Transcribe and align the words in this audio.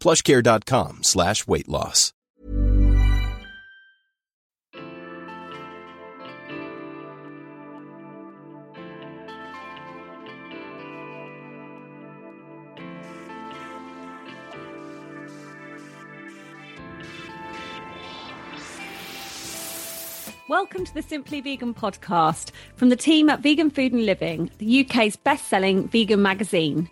plushcare.com 0.00 1.02
slash 1.02 1.46
weight 1.46 1.68
loss. 1.68 2.12
Welcome 20.50 20.84
to 20.84 20.92
the 20.92 21.02
Simply 21.02 21.40
Vegan 21.40 21.74
podcast 21.74 22.50
from 22.74 22.88
the 22.88 22.96
team 22.96 23.30
at 23.30 23.38
Vegan 23.38 23.70
Food 23.70 23.92
and 23.92 24.04
Living, 24.04 24.50
the 24.58 24.80
UK's 24.80 25.14
best 25.14 25.46
selling 25.46 25.86
vegan 25.86 26.22
magazine. 26.22 26.90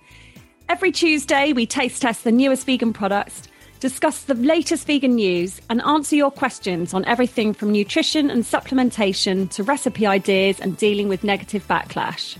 Every 0.70 0.92
Tuesday, 0.92 1.54
we 1.54 1.64
taste 1.64 2.02
test 2.02 2.24
the 2.24 2.30
newest 2.30 2.66
vegan 2.66 2.92
products, 2.92 3.44
discuss 3.80 4.24
the 4.24 4.34
latest 4.34 4.86
vegan 4.86 5.14
news, 5.14 5.62
and 5.70 5.80
answer 5.80 6.14
your 6.14 6.30
questions 6.30 6.92
on 6.92 7.06
everything 7.06 7.54
from 7.54 7.72
nutrition 7.72 8.28
and 8.28 8.44
supplementation 8.44 9.48
to 9.52 9.62
recipe 9.62 10.06
ideas 10.06 10.60
and 10.60 10.76
dealing 10.76 11.08
with 11.08 11.24
negative 11.24 11.66
backlash. 11.66 12.36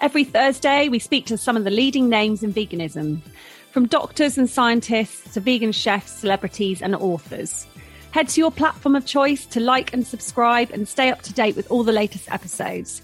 Every 0.00 0.22
Thursday, 0.22 0.88
we 0.88 1.00
speak 1.00 1.26
to 1.26 1.36
some 1.36 1.56
of 1.56 1.64
the 1.64 1.70
leading 1.72 2.08
names 2.08 2.44
in 2.44 2.54
veganism, 2.54 3.22
from 3.72 3.88
doctors 3.88 4.38
and 4.38 4.48
scientists 4.48 5.34
to 5.34 5.40
vegan 5.40 5.72
chefs, 5.72 6.12
celebrities, 6.12 6.80
and 6.80 6.94
authors. 6.94 7.66
Head 8.12 8.28
to 8.28 8.40
your 8.40 8.52
platform 8.52 8.94
of 8.94 9.04
choice 9.04 9.44
to 9.46 9.58
like 9.58 9.92
and 9.92 10.06
subscribe 10.06 10.70
and 10.70 10.86
stay 10.86 11.10
up 11.10 11.22
to 11.22 11.32
date 11.32 11.56
with 11.56 11.68
all 11.72 11.82
the 11.82 11.90
latest 11.90 12.30
episodes. 12.30 13.02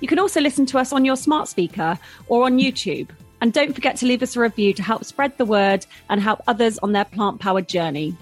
You 0.00 0.08
can 0.08 0.18
also 0.18 0.40
listen 0.40 0.66
to 0.66 0.78
us 0.78 0.92
on 0.92 1.04
your 1.04 1.16
smart 1.16 1.46
speaker 1.46 1.96
or 2.26 2.46
on 2.46 2.58
YouTube. 2.58 3.08
And 3.42 3.52
don't 3.52 3.74
forget 3.74 3.96
to 3.96 4.06
leave 4.06 4.22
us 4.22 4.36
a 4.36 4.40
review 4.40 4.72
to 4.74 4.84
help 4.84 5.04
spread 5.04 5.36
the 5.36 5.44
word 5.44 5.84
and 6.08 6.20
help 6.20 6.42
others 6.46 6.78
on 6.78 6.92
their 6.92 7.04
plant 7.04 7.40
powered 7.40 7.68
journey. 7.68 8.16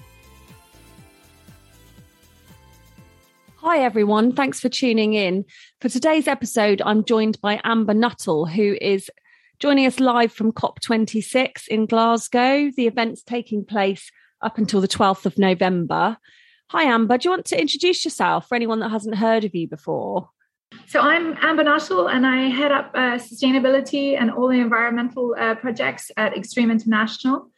Hi, 3.56 3.80
everyone. 3.80 4.32
Thanks 4.32 4.60
for 4.60 4.70
tuning 4.70 5.12
in. 5.12 5.44
For 5.82 5.90
today's 5.90 6.26
episode, 6.26 6.80
I'm 6.86 7.04
joined 7.04 7.38
by 7.42 7.60
Amber 7.64 7.92
Nuttall, 7.92 8.46
who 8.46 8.78
is 8.80 9.10
joining 9.58 9.84
us 9.84 10.00
live 10.00 10.32
from 10.32 10.52
COP26 10.52 11.68
in 11.68 11.84
Glasgow. 11.84 12.70
The 12.74 12.86
event's 12.86 13.22
taking 13.22 13.62
place 13.66 14.10
up 14.40 14.56
until 14.56 14.80
the 14.80 14.88
12th 14.88 15.26
of 15.26 15.36
November. 15.36 16.16
Hi, 16.70 16.84
Amber. 16.84 17.18
Do 17.18 17.26
you 17.26 17.30
want 17.30 17.44
to 17.44 17.60
introduce 17.60 18.06
yourself 18.06 18.48
for 18.48 18.54
anyone 18.54 18.80
that 18.80 18.90
hasn't 18.90 19.16
heard 19.16 19.44
of 19.44 19.54
you 19.54 19.68
before? 19.68 20.30
So 20.86 21.00
I'm 21.00 21.36
Amber 21.40 21.62
Nuttall, 21.62 22.08
and 22.08 22.26
I 22.26 22.48
head 22.48 22.72
up 22.72 22.90
uh, 22.94 23.18
sustainability 23.18 24.20
and 24.20 24.30
all 24.30 24.48
the 24.48 24.60
environmental 24.60 25.36
uh, 25.38 25.54
projects 25.54 26.10
at 26.16 26.36
Extreme 26.36 26.70
International. 26.70 27.48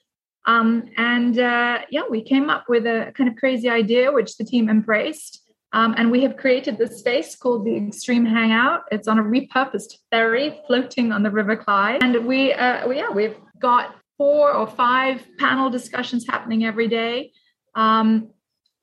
Um, 0.44 0.90
and 0.96 1.38
uh, 1.38 1.78
yeah, 1.90 2.02
we 2.10 2.22
came 2.22 2.50
up 2.50 2.64
with 2.68 2.84
a 2.84 3.12
kind 3.16 3.30
of 3.30 3.36
crazy 3.36 3.70
idea, 3.70 4.12
which 4.12 4.36
the 4.36 4.44
team 4.44 4.68
embraced. 4.68 5.40
Um, 5.72 5.94
and 5.96 6.10
we 6.10 6.22
have 6.24 6.36
created 6.36 6.76
this 6.76 6.98
space 6.98 7.34
called 7.34 7.64
the 7.64 7.74
Extreme 7.74 8.26
Hangout. 8.26 8.82
It's 8.90 9.08
on 9.08 9.18
a 9.18 9.22
repurposed 9.22 9.96
ferry 10.10 10.60
floating 10.66 11.12
on 11.12 11.22
the 11.22 11.30
River 11.30 11.56
Clyde. 11.56 12.02
And 12.02 12.26
we, 12.26 12.52
uh, 12.52 12.86
we 12.86 12.96
yeah, 12.96 13.10
we've 13.10 13.36
got 13.58 13.94
four 14.18 14.52
or 14.52 14.66
five 14.66 15.26
panel 15.38 15.70
discussions 15.70 16.26
happening 16.28 16.66
every 16.66 16.88
day. 16.88 17.32
Um, 17.74 18.31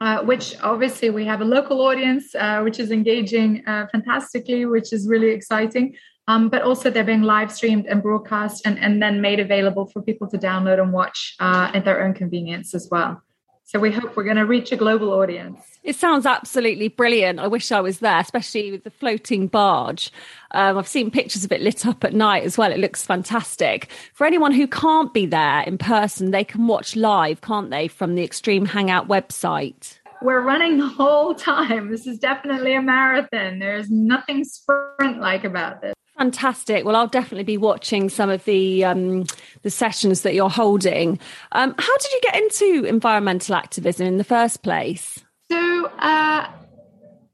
uh, 0.02 0.22
which 0.24 0.56
obviously 0.62 1.10
we 1.10 1.26
have 1.26 1.42
a 1.42 1.46
local 1.46 1.82
audience, 1.82 2.34
uh, 2.36 2.62
which 2.62 2.80
is 2.80 2.92
engaging 2.92 3.64
uh, 3.68 3.88
fantastically, 3.92 4.66
which 4.66 4.94
is 4.94 5.08
really 5.08 5.30
exciting. 5.30 5.96
Um, 6.28 6.48
but 6.48 6.62
also 6.62 6.92
they're 6.92 7.04
being 7.04 7.24
live 7.24 7.52
streamed 7.52 7.88
and 7.88 8.04
broadcast 8.04 8.62
and, 8.66 8.78
and 8.78 9.02
then 9.02 9.20
made 9.20 9.40
available 9.40 9.88
for 9.88 10.02
people 10.04 10.28
to 10.30 10.38
download 10.38 10.80
and 10.80 10.94
watch 10.94 11.36
uh, 11.40 11.72
at 11.74 11.86
their 11.86 12.04
own 12.04 12.14
convenience 12.14 12.76
as 12.76 12.88
well. 12.92 13.24
So 13.70 13.78
we 13.78 13.92
hope 13.92 14.18
we're 14.18 14.24
going 14.24 14.38
to 14.38 14.48
reach 14.48 14.72
a 14.72 14.76
global 14.76 15.14
audience. 15.14 15.60
It 15.84 15.96
sounds 15.96 16.26
absolutely 16.26 16.88
brilliant. 16.88 17.40
I 17.40 17.46
wish 17.46 17.72
I 17.72 17.82
was 17.82 18.00
there, 18.00 18.18
especially 18.18 18.72
with 18.72 18.84
the 18.84 18.90
floating 18.90 19.46
barge. 19.46 20.12
Um, 20.50 20.76
I've 20.76 20.88
seen 20.88 21.12
pictures 21.12 21.46
of 21.46 21.52
it 21.52 21.62
lit 21.62 21.86
up 21.86 22.04
at 22.04 22.16
night 22.16 22.44
as 22.44 22.58
well. 22.58 22.72
It 22.72 22.80
looks 22.80 23.06
fantastic. 23.06 23.92
For 24.16 24.26
anyone 24.26 24.54
who 24.54 24.66
can't 24.66 25.14
be 25.14 25.28
there 25.28 25.62
in 25.62 25.78
person, 25.78 26.32
they 26.32 26.44
can 26.44 26.66
watch 26.66 26.96
live, 26.96 27.42
can't 27.42 27.70
they, 27.70 27.88
from 27.88 28.16
the 28.16 28.24
Extreme 28.24 28.66
Hangout 28.66 29.08
website? 29.08 30.00
We're 30.24 30.42
running 30.42 30.80
the 30.80 30.88
whole 30.88 31.36
time. 31.36 31.92
This 31.92 32.08
is 32.08 32.18
definitely 32.18 32.74
a 32.74 32.82
marathon. 32.82 33.60
There's 33.60 33.92
nothing 33.92 34.46
sprint 34.46 35.22
like 35.22 35.44
about 35.44 35.84
this. 35.84 35.94
Fantastic. 36.20 36.84
Well, 36.84 36.98
I'll 36.98 37.08
definitely 37.08 37.46
be 37.46 37.56
watching 37.56 38.10
some 38.10 38.30
of 38.30 38.44
the 38.44 38.84
um, 38.84 39.24
the 39.62 39.70
sessions 39.70 40.24
that 40.24 40.34
you're 40.34 40.50
holding. 40.50 41.18
Um, 41.54 41.74
how 41.80 41.98
did 41.98 42.12
you 42.12 42.20
get 42.22 42.36
into 42.36 42.84
environmental 42.84 43.56
activism 43.56 44.06
in 44.06 44.18
the 44.18 44.26
first 44.26 44.62
place? 44.62 45.24
So, 45.50 45.86
uh, 45.86 46.52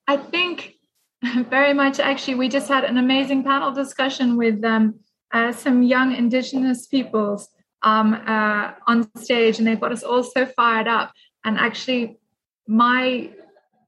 I 0.08 0.18
think 0.18 0.76
very 1.50 1.74
much 1.74 2.00
actually, 2.00 2.36
we 2.36 2.48
just 2.48 2.68
had 2.68 2.84
an 2.84 3.00
amazing 3.00 3.44
panel 3.44 3.72
discussion 3.72 4.38
with 4.38 4.64
um, 4.64 5.00
uh, 5.34 5.52
some 5.52 5.82
young 5.82 6.16
Indigenous 6.16 6.86
peoples 6.86 7.50
um, 7.82 8.14
uh, 8.14 8.74
on 8.86 9.10
stage, 9.18 9.58
and 9.58 9.66
they 9.66 9.76
got 9.76 9.94
us 9.94 10.04
all 10.04 10.22
so 10.22 10.46
fired 10.46 10.88
up. 10.88 11.12
And 11.44 11.58
actually, 11.58 12.20
my 12.68 13.32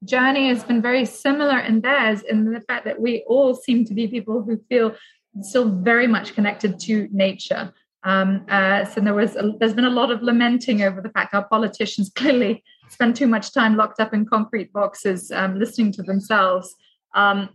journey 0.04 0.50
has 0.50 0.64
been 0.64 0.82
very 0.82 1.06
similar 1.06 1.60
in 1.60 1.82
theirs 1.82 2.22
in 2.22 2.52
the 2.52 2.62
fact 2.62 2.86
that 2.86 3.02
we 3.02 3.24
all 3.28 3.56
seem 3.56 3.86
to 3.86 3.94
be 3.94 4.08
people 4.08 4.44
who 4.44 4.60
feel 4.70 4.96
still 5.42 5.70
very 5.70 6.08
much 6.08 6.34
connected 6.34 6.80
to 6.82 7.08
nature. 7.12 7.74
Um, 8.04 8.46
uh, 8.50 8.86
so 8.86 9.02
there 9.02 9.14
was 9.14 9.36
a, 9.36 9.54
there's 9.60 9.74
been 9.74 9.86
a 9.86 9.90
lot 9.90 10.12
of 10.12 10.22
lamenting 10.22 10.82
over 10.84 11.02
the 11.02 11.10
fact 11.10 11.34
our 11.34 11.48
politicians 11.48 12.10
clearly 12.16 12.64
spend 12.90 13.16
too 13.16 13.28
much 13.28 13.54
time 13.54 13.76
locked 13.76 14.00
up 14.00 14.14
in 14.14 14.26
concrete 14.26 14.72
boxes, 14.72 15.32
um, 15.32 15.60
listening 15.60 15.92
to 15.94 16.04
themselves, 16.04 16.74
um, 17.16 17.50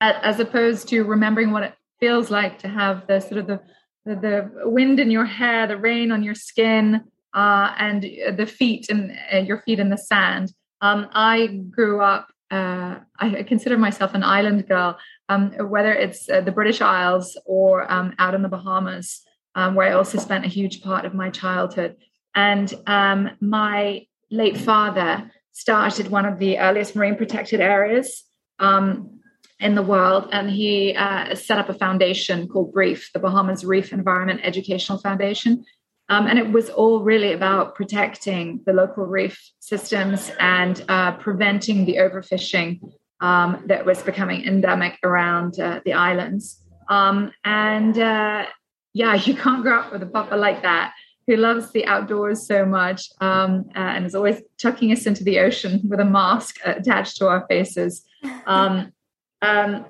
as 0.00 0.38
opposed 0.38 0.88
to 0.88 1.02
remembering 1.02 1.50
what 1.50 1.64
it 1.64 1.74
feels 1.98 2.30
like 2.30 2.58
to 2.60 2.68
have 2.68 3.06
the 3.08 3.18
sort 3.18 3.38
of 3.38 3.46
the 3.48 3.60
the, 4.04 4.14
the 4.14 4.50
wind 4.70 5.00
in 5.00 5.10
your 5.10 5.26
hair, 5.26 5.66
the 5.66 5.76
rain 5.76 6.10
on 6.10 6.22
your 6.22 6.34
skin, 6.34 7.02
uh, 7.34 7.74
and 7.78 8.02
the 8.36 8.46
feet 8.46 8.88
and 8.88 9.12
uh, 9.32 9.38
your 9.38 9.62
feet 9.62 9.78
in 9.78 9.90
the 9.90 9.98
sand. 9.98 10.52
Um, 10.80 11.08
I 11.12 11.46
grew 11.70 12.00
up, 12.00 12.28
uh, 12.50 12.96
I 13.18 13.42
consider 13.42 13.76
myself 13.76 14.14
an 14.14 14.22
island 14.22 14.68
girl, 14.68 14.98
um, 15.28 15.50
whether 15.68 15.92
it's 15.92 16.28
uh, 16.28 16.40
the 16.40 16.52
British 16.52 16.80
Isles 16.80 17.36
or 17.44 17.90
um, 17.90 18.14
out 18.18 18.34
in 18.34 18.42
the 18.42 18.48
Bahamas, 18.48 19.22
um, 19.54 19.74
where 19.74 19.88
I 19.88 19.92
also 19.92 20.18
spent 20.18 20.44
a 20.44 20.48
huge 20.48 20.82
part 20.82 21.04
of 21.04 21.14
my 21.14 21.30
childhood. 21.30 21.96
And 22.34 22.72
um, 22.86 23.30
my 23.40 24.06
late 24.30 24.56
father 24.56 25.30
started 25.52 26.08
one 26.08 26.24
of 26.24 26.38
the 26.38 26.58
earliest 26.58 26.94
marine 26.94 27.16
protected 27.16 27.60
areas 27.60 28.24
um, 28.60 29.20
in 29.58 29.74
the 29.74 29.82
world, 29.82 30.28
and 30.30 30.48
he 30.48 30.94
uh, 30.94 31.34
set 31.34 31.58
up 31.58 31.68
a 31.68 31.74
foundation 31.74 32.46
called 32.46 32.72
BREEF, 32.72 33.10
the 33.12 33.18
Bahamas 33.18 33.64
Reef 33.64 33.92
Environment 33.92 34.40
Educational 34.44 34.98
Foundation. 34.98 35.64
Um, 36.10 36.26
and 36.26 36.38
it 36.38 36.50
was 36.50 36.70
all 36.70 37.02
really 37.02 37.32
about 37.32 37.74
protecting 37.74 38.60
the 38.64 38.72
local 38.72 39.04
reef 39.04 39.38
systems 39.60 40.30
and 40.40 40.82
uh, 40.88 41.12
preventing 41.12 41.84
the 41.84 41.96
overfishing 41.96 42.80
um, 43.20 43.62
that 43.66 43.84
was 43.84 44.02
becoming 44.02 44.44
endemic 44.44 44.98
around 45.04 45.60
uh, 45.60 45.80
the 45.84 45.92
islands. 45.92 46.62
Um, 46.88 47.32
and 47.44 47.98
uh, 47.98 48.46
yeah, 48.94 49.14
you 49.26 49.34
can't 49.34 49.62
grow 49.62 49.80
up 49.80 49.92
with 49.92 50.02
a 50.02 50.06
papa 50.06 50.34
like 50.36 50.62
that 50.62 50.94
who 51.26 51.36
loves 51.36 51.70
the 51.72 51.84
outdoors 51.84 52.46
so 52.46 52.64
much 52.64 53.10
um, 53.20 53.66
uh, 53.76 53.80
and 53.80 54.06
is 54.06 54.14
always 54.14 54.40
chucking 54.58 54.90
us 54.92 55.04
into 55.04 55.22
the 55.22 55.38
ocean 55.40 55.82
with 55.86 56.00
a 56.00 56.04
mask 56.04 56.56
attached 56.64 57.18
to 57.18 57.28
our 57.28 57.46
faces. 57.48 58.02
Um, 58.46 58.92
um, 59.42 59.84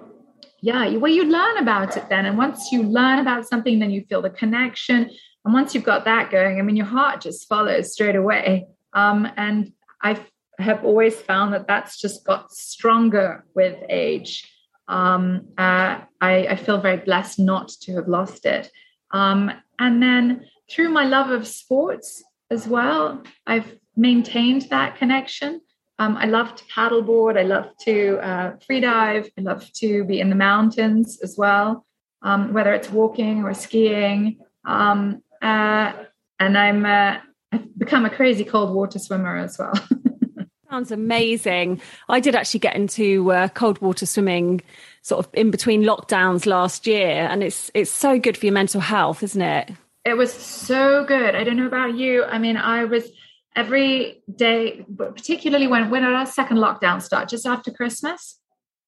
yeah, 0.60 0.96
well, 0.96 1.12
you 1.12 1.24
learn 1.24 1.58
about 1.58 1.96
it 1.96 2.08
then. 2.08 2.26
And 2.26 2.36
once 2.36 2.72
you 2.72 2.82
learn 2.82 3.20
about 3.20 3.46
something, 3.46 3.78
then 3.78 3.92
you 3.92 4.04
feel 4.08 4.20
the 4.20 4.30
connection. 4.30 5.10
And 5.48 5.54
once 5.54 5.74
you've 5.74 5.82
got 5.82 6.04
that 6.04 6.30
going, 6.30 6.58
I 6.58 6.62
mean, 6.62 6.76
your 6.76 6.84
heart 6.84 7.22
just 7.22 7.48
follows 7.48 7.94
straight 7.94 8.16
away. 8.16 8.66
Um, 8.92 9.26
and 9.38 9.72
I 10.02 10.20
have 10.58 10.84
always 10.84 11.18
found 11.18 11.54
that 11.54 11.66
that's 11.66 11.98
just 11.98 12.22
got 12.22 12.52
stronger 12.52 13.46
with 13.54 13.82
age. 13.88 14.46
Um, 14.88 15.48
uh, 15.56 16.02
I, 16.20 16.48
I, 16.50 16.56
feel 16.56 16.82
very 16.82 16.98
blessed 16.98 17.38
not 17.38 17.70
to 17.80 17.94
have 17.94 18.08
lost 18.08 18.44
it. 18.44 18.70
Um, 19.10 19.50
and 19.78 20.02
then 20.02 20.44
through 20.70 20.90
my 20.90 21.06
love 21.06 21.30
of 21.30 21.46
sports 21.46 22.22
as 22.50 22.68
well, 22.68 23.22
I've 23.46 23.74
maintained 23.96 24.66
that 24.68 24.96
connection. 24.96 25.62
Um, 25.98 26.18
I 26.18 26.26
love 26.26 26.56
to 26.56 26.64
paddleboard. 26.64 27.38
I 27.38 27.44
love 27.44 27.70
to 27.86 28.18
uh, 28.18 28.56
free 28.66 28.80
dive. 28.80 29.30
I 29.38 29.40
love 29.40 29.72
to 29.76 30.04
be 30.04 30.20
in 30.20 30.28
the 30.28 30.36
mountains 30.36 31.20
as 31.22 31.38
well, 31.38 31.86
um, 32.20 32.52
whether 32.52 32.74
it's 32.74 32.90
walking 32.90 33.44
or 33.44 33.54
skiing. 33.54 34.40
Um, 34.66 35.22
uh, 35.42 35.92
and 36.38 36.56
I'm 36.58 36.84
uh, 36.84 37.18
I've 37.52 37.78
become 37.78 38.04
a 38.04 38.10
crazy 38.10 38.44
cold 38.44 38.74
water 38.74 38.98
swimmer 38.98 39.36
as 39.36 39.58
well. 39.58 39.74
Sounds 40.70 40.90
amazing. 40.90 41.80
I 42.10 42.20
did 42.20 42.34
actually 42.34 42.60
get 42.60 42.76
into 42.76 43.32
uh, 43.32 43.48
cold 43.48 43.80
water 43.80 44.04
swimming 44.04 44.60
sort 45.00 45.24
of 45.24 45.32
in 45.32 45.50
between 45.50 45.82
lockdowns 45.82 46.44
last 46.44 46.86
year, 46.86 47.26
and 47.30 47.42
it's 47.42 47.70
it's 47.74 47.90
so 47.90 48.18
good 48.18 48.36
for 48.36 48.46
your 48.46 48.52
mental 48.52 48.80
health, 48.80 49.22
isn't 49.22 49.40
it? 49.40 49.70
It 50.04 50.16
was 50.16 50.32
so 50.32 51.04
good. 51.04 51.34
I 51.34 51.44
don't 51.44 51.56
know 51.56 51.66
about 51.66 51.94
you. 51.94 52.24
I 52.24 52.38
mean, 52.38 52.56
I 52.56 52.84
was 52.84 53.10
every 53.56 54.22
day, 54.36 54.84
particularly 54.96 55.66
when 55.66 55.88
when 55.88 56.04
our 56.04 56.26
second 56.26 56.58
lockdown 56.58 57.00
started, 57.00 57.30
just 57.30 57.46
after 57.46 57.70
Christmas, 57.70 58.38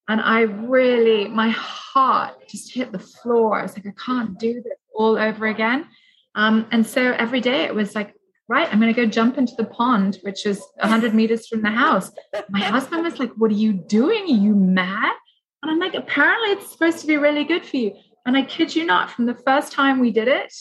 and 0.06 0.20
I 0.20 0.42
really 0.42 1.28
my 1.28 1.48
heart 1.48 2.46
just 2.48 2.74
hit 2.74 2.92
the 2.92 2.98
floor. 2.98 3.58
I 3.58 3.62
was 3.62 3.74
like, 3.74 3.86
I 3.86 3.94
can't 4.04 4.38
do 4.38 4.54
this 4.62 4.78
all 4.94 5.16
over 5.16 5.46
again. 5.46 5.86
Um, 6.34 6.66
and 6.70 6.86
so 6.86 7.12
every 7.12 7.40
day 7.40 7.64
it 7.64 7.74
was 7.74 7.94
like, 7.94 8.14
right, 8.48 8.68
I'm 8.70 8.80
going 8.80 8.92
to 8.92 9.00
go 9.00 9.08
jump 9.08 9.38
into 9.38 9.54
the 9.56 9.64
pond, 9.64 10.18
which 10.22 10.44
is 10.44 10.60
100 10.80 11.14
meters 11.14 11.46
from 11.46 11.62
the 11.62 11.70
house. 11.70 12.10
My 12.50 12.60
husband 12.60 13.04
was 13.04 13.18
like, 13.18 13.32
What 13.34 13.50
are 13.50 13.54
you 13.54 13.72
doing? 13.72 14.24
Are 14.24 14.42
you 14.44 14.54
mad? 14.54 15.14
And 15.62 15.70
I'm 15.70 15.78
like, 15.78 15.94
Apparently, 15.94 16.50
it's 16.50 16.70
supposed 16.70 16.98
to 17.00 17.06
be 17.06 17.16
really 17.16 17.44
good 17.44 17.64
for 17.64 17.76
you. 17.76 17.94
And 18.26 18.36
I 18.36 18.42
kid 18.42 18.74
you 18.74 18.84
not, 18.84 19.10
from 19.10 19.26
the 19.26 19.34
first 19.34 19.72
time 19.72 20.00
we 20.00 20.10
did 20.10 20.28
it, 20.28 20.52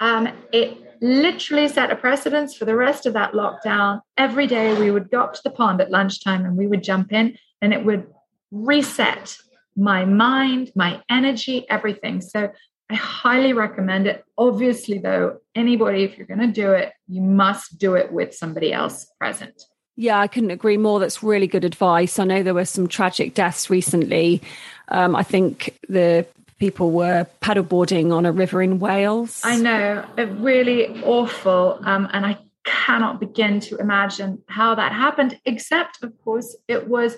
um, 0.00 0.28
it 0.52 0.76
literally 1.00 1.68
set 1.68 1.90
a 1.90 1.96
precedence 1.96 2.56
for 2.56 2.64
the 2.64 2.74
rest 2.74 3.06
of 3.06 3.14
that 3.14 3.32
lockdown. 3.32 4.00
Every 4.18 4.46
day 4.46 4.78
we 4.78 4.90
would 4.90 5.10
go 5.10 5.20
up 5.20 5.34
to 5.34 5.40
the 5.44 5.50
pond 5.50 5.80
at 5.80 5.90
lunchtime 5.90 6.44
and 6.44 6.56
we 6.56 6.66
would 6.66 6.82
jump 6.82 7.12
in, 7.12 7.38
and 7.62 7.72
it 7.72 7.84
would 7.84 8.06
reset 8.50 9.36
my 9.76 10.04
mind, 10.04 10.72
my 10.74 11.00
energy, 11.08 11.64
everything. 11.68 12.20
So 12.20 12.50
I 12.90 12.94
highly 12.96 13.52
recommend 13.52 14.06
it. 14.06 14.24
Obviously, 14.36 14.98
though, 14.98 15.38
anybody, 15.54 16.04
if 16.04 16.18
you're 16.18 16.26
going 16.26 16.40
to 16.40 16.46
do 16.46 16.72
it, 16.72 16.92
you 17.08 17.22
must 17.22 17.78
do 17.78 17.94
it 17.94 18.12
with 18.12 18.34
somebody 18.34 18.72
else 18.72 19.06
present. 19.18 19.62
Yeah, 19.96 20.18
I 20.18 20.26
couldn't 20.26 20.50
agree 20.50 20.76
more. 20.76 21.00
That's 21.00 21.22
really 21.22 21.46
good 21.46 21.64
advice. 21.64 22.18
I 22.18 22.24
know 22.24 22.42
there 22.42 22.52
were 22.52 22.64
some 22.64 22.88
tragic 22.88 23.34
deaths 23.34 23.70
recently. 23.70 24.42
Um, 24.88 25.14
I 25.16 25.22
think 25.22 25.78
the 25.88 26.26
people 26.58 26.90
were 26.90 27.26
paddleboarding 27.40 28.12
on 28.12 28.26
a 28.26 28.32
river 28.32 28.60
in 28.60 28.80
Wales. 28.80 29.40
I 29.44 29.56
know, 29.56 30.04
really 30.16 31.02
awful. 31.04 31.78
Um, 31.84 32.08
and 32.12 32.26
I 32.26 32.38
cannot 32.64 33.20
begin 33.20 33.60
to 33.60 33.76
imagine 33.76 34.42
how 34.48 34.74
that 34.74 34.92
happened, 34.92 35.38
except, 35.44 36.02
of 36.02 36.12
course, 36.24 36.56
it 36.66 36.88
was 36.88 37.16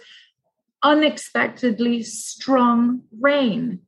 unexpectedly 0.83 2.03
strong 2.03 3.03
rain. 3.21 3.81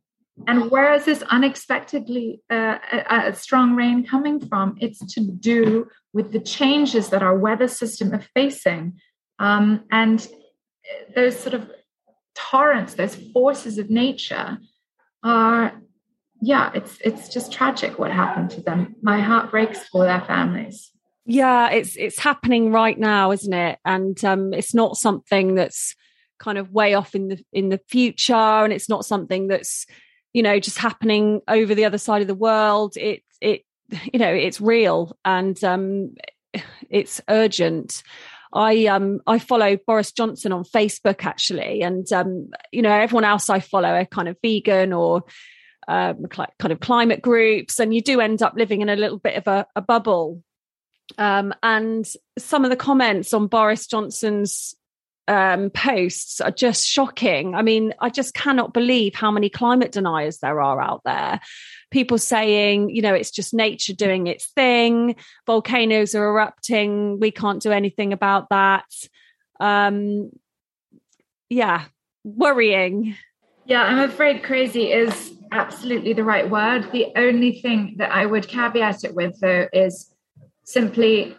And 0.47 0.71
where 0.71 0.95
is 0.95 1.05
this 1.05 1.23
unexpectedly 1.23 2.43
uh, 2.51 2.79
a, 2.93 3.29
a 3.29 3.35
strong 3.35 3.75
rain 3.75 4.07
coming 4.07 4.41
from? 4.41 4.77
It's 4.81 5.05
to 5.15 5.21
do 5.21 5.89
with 6.13 6.33
the 6.33 6.41
changes 6.41 7.11
that 7.11 7.23
our 7.23 7.37
weather 7.37 7.69
system 7.69 8.15
are 8.15 8.25
facing. 8.35 8.99
Um, 9.39 9.85
and 9.91 10.27
those 11.15 11.39
sort 11.39 11.55
of 11.55 11.71
torrents, 12.35 12.95
those 12.95 13.15
forces 13.33 13.79
of 13.79 13.91
nature 13.91 14.59
are, 15.23 15.81
yeah, 16.41 16.71
it's 16.75 16.99
it's 17.05 17.29
just 17.29 17.53
tragic 17.53 17.99
what 17.99 18.11
happened 18.11 18.51
to 18.51 18.61
them. 18.61 18.95
My 19.03 19.21
heart 19.21 19.51
breaks 19.51 19.87
for 19.89 20.05
their 20.05 20.21
families. 20.21 20.93
Yeah, 21.27 21.71
it's 21.71 21.97
it's 21.97 22.19
happening 22.19 22.73
right 22.73 22.99
now, 22.99 23.33
isn't 23.33 23.53
it? 23.53 23.79
And 23.85 24.25
um, 24.25 24.55
it's 24.55 24.73
not 24.73 24.97
something 24.97 25.57
that's 25.57 25.95
kind 26.39 26.57
of 26.57 26.73
way 26.73 26.95
off 26.95 27.15
in 27.15 27.29
the 27.29 27.45
in 27.53 27.69
the 27.69 27.81
future, 27.89 28.35
and 28.35 28.73
it's 28.73 28.89
not 28.89 29.05
something 29.05 29.49
that's 29.49 29.85
you 30.33 30.43
know 30.43 30.59
just 30.59 30.79
happening 30.79 31.41
over 31.49 31.75
the 31.75 31.85
other 31.85 31.99
side 31.99 32.23
of 32.23 32.29
the 32.29 32.35
world 32.35 32.97
it 32.97 33.23
it 33.41 33.65
you 34.13 34.19
know 34.19 34.33
it's 34.33 34.61
real 34.61 35.17
and 35.25 35.63
um 35.65 36.15
it's 36.91 37.21
urgent 37.29 38.03
I 38.53 38.87
um 38.87 39.21
I 39.27 39.39
follow 39.39 39.77
Boris 39.87 40.11
Johnson 40.13 40.53
on 40.53 40.65
Facebook 40.65 41.27
actually, 41.27 41.83
and 41.83 42.11
um 42.13 42.49
you 42.73 42.81
know 42.81 42.91
everyone 42.91 43.25
else 43.25 43.51
I 43.51 43.61
follow 43.61 43.91
are 43.91 44.07
kind 44.07 44.27
of 44.27 44.39
vegan 44.43 44.95
or 44.95 45.25
um, 45.89 46.27
kind 46.27 46.73
of 46.73 46.81
climate 46.81 47.23
groups, 47.23 47.81
and 47.81 47.95
you 47.95 48.03
do 48.03 48.21
end 48.21 48.43
up 48.43 48.55
living 48.57 48.83
in 48.83 48.89
a 48.89 48.97
little 48.97 49.19
bit 49.19 49.37
of 49.37 49.47
a, 49.47 49.67
a 49.75 49.81
bubble. 49.81 50.43
Um, 51.17 51.55
and 51.63 52.07
some 52.39 52.65
of 52.65 52.71
the 52.71 52.77
comments 52.77 53.33
on 53.33 53.47
Boris 53.47 53.87
Johnson's 53.87 54.75
um, 55.29 55.71
posts 55.71 56.41
are 56.41 56.51
just 56.51 56.87
shocking. 56.87 57.55
I 57.55 57.63
mean, 57.63 57.95
I 58.01 58.09
just 58.09 58.35
cannot 58.35 58.73
believe 58.73 59.15
how 59.15 59.31
many 59.31 59.51
climate 59.51 59.93
deniers 59.93 60.39
there 60.39 60.61
are 60.61 60.81
out 60.81 61.03
there. 61.05 61.41
People 61.91 62.19
saying, 62.19 62.91
you 62.91 63.03
know, 63.03 63.15
it's 63.15 63.31
just 63.31 63.55
nature 63.55 63.93
doing 63.93 64.27
its 64.27 64.47
thing, 64.47 65.17
volcanoes 65.47 66.15
are 66.15 66.25
erupting, 66.25 67.21
we 67.21 67.31
can't 67.31 67.63
do 67.63 67.71
anything 67.71 68.13
about 68.13 68.49
that. 68.49 68.87
Um, 69.61 70.31
yeah, 71.51 71.85
worrying. 72.25 73.15
Yeah, 73.67 73.83
I'm 73.83 73.99
afraid 73.99 74.43
crazy 74.43 74.93
is 74.93 75.35
absolutely 75.53 76.15
the 76.15 76.25
right 76.25 76.49
word. 76.49 76.91
The 76.93 77.13
only 77.17 77.61
thing 77.61 77.97
that 77.99 78.13
I 78.13 78.25
would 78.25 78.49
caveat 78.49 79.05
it 79.05 79.15
with, 79.15 79.39
though, 79.41 79.69
is 79.73 80.15
simply 80.65 81.37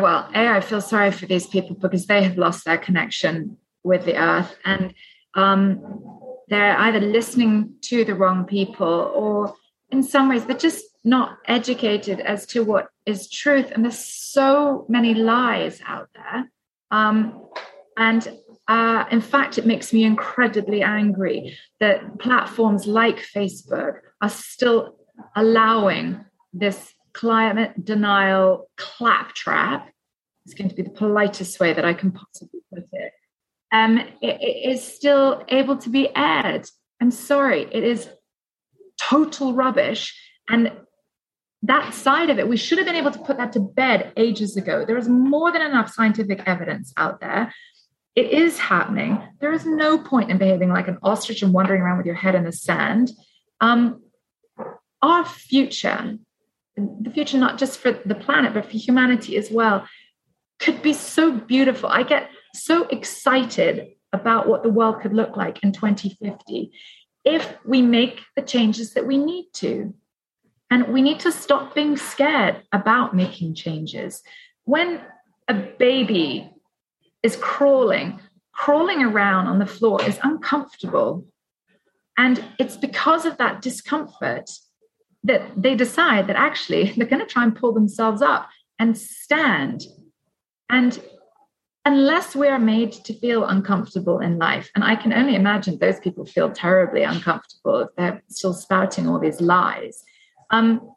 well, 0.00 0.28
A, 0.34 0.48
I 0.48 0.60
feel 0.60 0.80
sorry 0.80 1.10
for 1.10 1.26
these 1.26 1.46
people 1.46 1.76
because 1.76 2.06
they 2.06 2.22
have 2.22 2.38
lost 2.38 2.64
their 2.64 2.78
connection 2.78 3.58
with 3.84 4.04
the 4.04 4.16
earth 4.16 4.56
and 4.64 4.94
um, 5.34 6.02
they're 6.48 6.78
either 6.78 7.00
listening 7.00 7.74
to 7.82 8.04
the 8.04 8.14
wrong 8.14 8.44
people 8.44 8.86
or 9.14 9.54
in 9.90 10.02
some 10.02 10.28
ways 10.28 10.44
they're 10.44 10.56
just 10.56 10.84
not 11.04 11.38
educated 11.46 12.20
as 12.20 12.46
to 12.46 12.62
what 12.62 12.88
is 13.06 13.28
truth. 13.28 13.70
And 13.70 13.84
there's 13.84 13.98
so 13.98 14.86
many 14.88 15.14
lies 15.14 15.80
out 15.86 16.08
there. 16.14 16.50
Um, 16.90 17.48
and 17.96 18.38
uh, 18.68 19.04
in 19.10 19.20
fact, 19.20 19.58
it 19.58 19.66
makes 19.66 19.92
me 19.92 20.04
incredibly 20.04 20.82
angry 20.82 21.58
that 21.80 22.18
platforms 22.18 22.86
like 22.86 23.18
Facebook 23.18 24.00
are 24.20 24.28
still 24.28 24.96
allowing 25.34 26.24
this 26.52 26.91
climate 27.14 27.84
denial 27.84 28.70
claptrap 28.76 29.90
is 30.46 30.54
going 30.54 30.68
to 30.68 30.74
be 30.74 30.82
the 30.82 30.90
politest 30.90 31.60
way 31.60 31.72
that 31.72 31.84
I 31.84 31.94
can 31.94 32.10
possibly 32.10 32.60
put 32.72 32.84
it. 32.92 33.12
Um, 33.70 33.98
it, 33.98 34.40
it 34.40 34.70
is 34.70 34.82
still 34.82 35.44
able 35.48 35.76
to 35.78 35.88
be 35.88 36.14
aired. 36.14 36.68
I'm 37.00 37.10
sorry, 37.10 37.62
it 37.62 37.84
is 37.84 38.08
total 39.00 39.54
rubbish. 39.54 40.18
And 40.48 40.72
that 41.62 41.94
side 41.94 42.30
of 42.30 42.38
it, 42.38 42.48
we 42.48 42.56
should 42.56 42.78
have 42.78 42.86
been 42.86 42.96
able 42.96 43.12
to 43.12 43.18
put 43.20 43.36
that 43.38 43.52
to 43.52 43.60
bed 43.60 44.12
ages 44.16 44.56
ago. 44.56 44.84
There 44.84 44.98
is 44.98 45.08
more 45.08 45.52
than 45.52 45.62
enough 45.62 45.92
scientific 45.92 46.42
evidence 46.46 46.92
out 46.96 47.20
there. 47.20 47.52
It 48.14 48.30
is 48.30 48.58
happening. 48.58 49.22
There 49.40 49.52
is 49.52 49.64
no 49.64 49.96
point 49.96 50.30
in 50.30 50.38
behaving 50.38 50.68
like 50.68 50.88
an 50.88 50.98
ostrich 51.02 51.42
and 51.42 51.52
wandering 51.52 51.80
around 51.80 51.96
with 51.96 52.06
your 52.06 52.14
head 52.16 52.34
in 52.34 52.44
the 52.44 52.52
sand. 52.52 53.10
Um, 53.60 54.02
our 55.00 55.24
future 55.24 56.18
the 56.76 57.10
future 57.10 57.38
not 57.38 57.58
just 57.58 57.78
for 57.78 57.92
the 57.92 58.14
planet 58.14 58.54
but 58.54 58.64
for 58.64 58.76
humanity 58.76 59.36
as 59.36 59.50
well 59.50 59.86
could 60.58 60.80
be 60.80 60.92
so 60.92 61.32
beautiful. 61.32 61.88
I 61.88 62.04
get 62.04 62.30
so 62.54 62.86
excited 62.86 63.88
about 64.12 64.46
what 64.46 64.62
the 64.62 64.68
world 64.70 65.00
could 65.00 65.12
look 65.12 65.36
like 65.36 65.62
in 65.62 65.72
2050 65.72 66.70
if 67.24 67.56
we 67.64 67.82
make 67.82 68.20
the 68.36 68.42
changes 68.42 68.94
that 68.94 69.06
we 69.06 69.18
need 69.18 69.46
to. 69.54 69.94
And 70.70 70.88
we 70.88 71.02
need 71.02 71.20
to 71.20 71.32
stop 71.32 71.74
being 71.74 71.96
scared 71.96 72.62
about 72.72 73.14
making 73.14 73.54
changes. 73.54 74.22
When 74.64 75.00
a 75.48 75.54
baby 75.54 76.50
is 77.22 77.36
crawling, 77.36 78.20
crawling 78.52 79.02
around 79.02 79.48
on 79.48 79.58
the 79.58 79.66
floor 79.66 80.02
is 80.02 80.18
uncomfortable. 80.22 81.26
And 82.16 82.42
it's 82.58 82.76
because 82.76 83.26
of 83.26 83.36
that 83.38 83.60
discomfort 83.60 84.50
that 85.24 85.42
they 85.56 85.74
decide 85.74 86.26
that 86.26 86.36
actually 86.36 86.92
they're 86.96 87.06
going 87.06 87.20
to 87.20 87.32
try 87.32 87.44
and 87.44 87.54
pull 87.54 87.72
themselves 87.72 88.22
up 88.22 88.48
and 88.78 88.96
stand. 88.96 89.82
And 90.68 91.00
unless 91.84 92.34
we 92.34 92.48
are 92.48 92.58
made 92.58 92.92
to 92.92 93.14
feel 93.14 93.44
uncomfortable 93.44 94.18
in 94.20 94.38
life, 94.38 94.70
and 94.74 94.84
I 94.84 94.96
can 94.96 95.12
only 95.12 95.34
imagine 95.34 95.78
those 95.78 96.00
people 96.00 96.24
feel 96.24 96.50
terribly 96.50 97.02
uncomfortable 97.02 97.80
if 97.80 97.88
they're 97.96 98.22
still 98.28 98.54
spouting 98.54 99.08
all 99.08 99.18
these 99.18 99.40
lies, 99.40 100.02
um, 100.50 100.92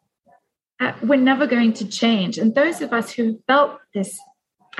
uh, 0.80 0.92
we're 1.02 1.16
never 1.16 1.46
going 1.46 1.72
to 1.74 1.88
change. 1.88 2.38
And 2.38 2.54
those 2.54 2.82
of 2.82 2.92
us 2.92 3.10
who 3.12 3.40
felt 3.46 3.78
this, 3.94 4.18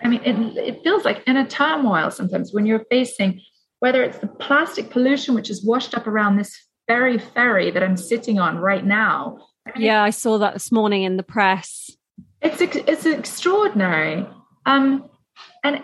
I 0.03 0.09
mean, 0.09 0.21
it, 0.25 0.37
it 0.59 0.83
feels 0.83 1.05
like 1.05 1.23
inner 1.27 1.47
turmoil 1.47 2.11
sometimes 2.11 2.53
when 2.53 2.67
you're 2.67 2.85
facing 2.91 3.41
whether 3.81 4.03
it's 4.03 4.19
the 4.19 4.27
plastic 4.27 4.91
pollution 4.91 5.35
which 5.35 5.51
is 5.51 5.65
washed 5.65 5.95
up 5.95 6.07
around 6.07 6.37
this 6.37 6.66
very 6.89 7.19
ferry 7.19 7.71
that 7.71 7.83
I'm 7.83 7.97
sitting 7.97 8.39
on 8.39 8.59
right 8.59 8.85
now. 8.85 9.39
Yeah, 9.77 10.03
I 10.03 10.11
saw 10.11 10.39
that 10.39 10.55
this 10.55 10.71
morning 10.71 11.03
in 11.03 11.17
the 11.17 11.23
press. 11.23 11.91
It's 12.41 12.61
it's 12.61 13.07
extraordinary. 13.07 14.27
Um, 14.67 15.09
and 15.65 15.83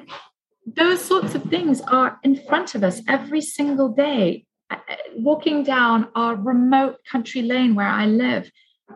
those 0.67 1.05
sorts 1.05 1.35
of 1.35 1.43
things 1.45 1.81
are 1.83 2.19
in 2.23 2.37
front 2.37 2.75
of 2.75 2.85
us 2.85 3.01
every 3.09 3.41
single 3.41 3.89
day. 3.89 4.47
Walking 5.17 5.65
down 5.65 6.09
our 6.15 6.35
remote 6.35 6.97
country 7.11 7.43
lane 7.43 7.75
where 7.75 7.89
I 7.89 8.07
live, 8.07 8.51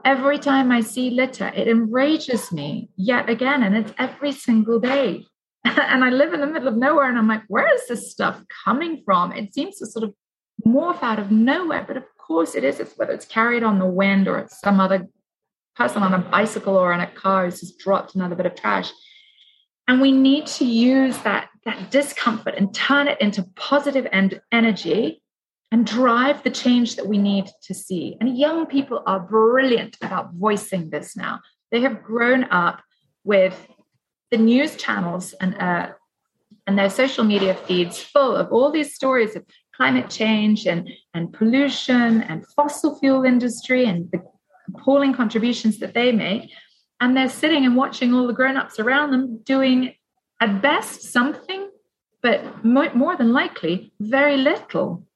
every 0.05 0.39
time 0.39 0.73
I 0.73 0.81
see 0.81 1.11
litter, 1.11 1.49
it 1.49 1.69
enrages 1.69 2.51
me 2.53 2.89
yet 2.97 3.29
again. 3.29 3.63
And 3.63 3.77
it's 3.77 3.93
every 3.99 4.33
single 4.33 4.81
day. 4.81 5.27
and 5.65 6.05
I 6.05 6.11
live 6.11 6.33
in 6.33 6.41
the 6.41 6.47
middle 6.47 6.69
of 6.69 6.77
nowhere, 6.77 7.09
and 7.09 7.19
I'm 7.19 7.29
like, 7.29 7.43
where 7.49 7.73
is 7.75 7.89
this 7.89 8.11
stuff 8.11 8.41
coming 8.65 9.03
from? 9.05 9.33
It 9.33 9.53
seems 9.53 9.79
to 9.79 9.87
sort 9.87 10.05
of 10.05 10.15
morph 10.65 11.03
out 11.03 11.19
of 11.19 11.31
nowhere, 11.31 11.85
but 11.87 11.97
of 11.97 12.05
course 12.19 12.55
it 12.55 12.65
is. 12.65 12.81
It's 12.81 12.97
whether 12.97 13.13
it's 13.13 13.27
carried 13.27 13.63
on 13.63 13.79
the 13.79 13.87
wind 13.87 14.29
or 14.29 14.39
it's 14.39 14.61
some 14.61 14.81
other 14.81 15.09
person 15.77 16.03
on 16.03 16.15
a 16.15 16.19
bicycle 16.19 16.77
or 16.77 16.93
in 16.93 17.01
a 17.01 17.07
car 17.07 17.45
who's 17.45 17.61
just 17.61 17.79
dropped 17.79 18.15
another 18.15 18.35
bit 18.35 18.47
of 18.47 18.55
trash. 18.55 18.91
And 19.89 20.01
we 20.01 20.11
need 20.11 20.47
to 20.47 20.65
use 20.65 21.19
that, 21.19 21.49
that 21.65 21.91
discomfort 21.91 22.55
and 22.57 22.75
turn 22.75 23.09
it 23.09 23.21
into 23.21 23.45
positive 23.55 24.07
and 24.11 24.41
energy 24.51 25.23
and 25.71 25.87
drive 25.87 26.43
the 26.43 26.51
change 26.51 26.97
that 26.97 27.07
we 27.07 27.19
need 27.19 27.47
to 27.63 27.75
see. 27.75 28.17
And 28.21 28.39
young 28.39 28.67
people 28.67 29.03
are 29.07 29.21
brilliant 29.21 29.97
about 30.03 30.33
voicing 30.33 30.91
this 30.91 31.17
now. 31.17 31.41
They 31.71 31.81
have 31.81 32.03
grown 32.03 32.45
up 32.45 32.83
with 33.25 33.67
the 34.31 34.39
news 34.39 34.77
channels 34.77 35.35
and 35.35 35.55
uh, 35.57 35.91
and 36.67 36.77
their 36.77 36.91
social 36.91 37.25
media 37.25 37.55
feeds 37.55 38.01
full 38.01 38.35
of 38.35 38.51
all 38.51 38.73
these 38.73 38.95
stories 38.95 39.37
of 39.37 39.45
climate 39.77 40.09
change 40.09 40.67
and, 40.67 40.89
and 41.15 41.33
pollution 41.33 42.23
and 42.23 42.47
fossil 42.55 42.99
fuel 42.99 43.25
industry 43.25 43.85
and 43.85 44.11
the 44.11 44.23
appalling 44.69 45.15
contributions 45.15 45.79
that 45.79 45.95
they 45.95 46.13
make. 46.13 46.51
And 47.01 47.17
they're 47.17 47.29
sitting 47.29 47.67
and 47.67 47.77
watching 47.77 48.15
all 48.15 48.27
the 48.27 48.33
grown-ups 48.33 48.79
around 48.81 49.11
them 49.11 49.41
doing 49.45 49.95
at 50.41 50.63
best 50.63 51.03
something 51.03 51.71
but 52.23 52.65
more, 52.65 53.17
than 53.17 53.33
likely 53.33 53.93
very 54.01 54.37
little. 54.37 55.07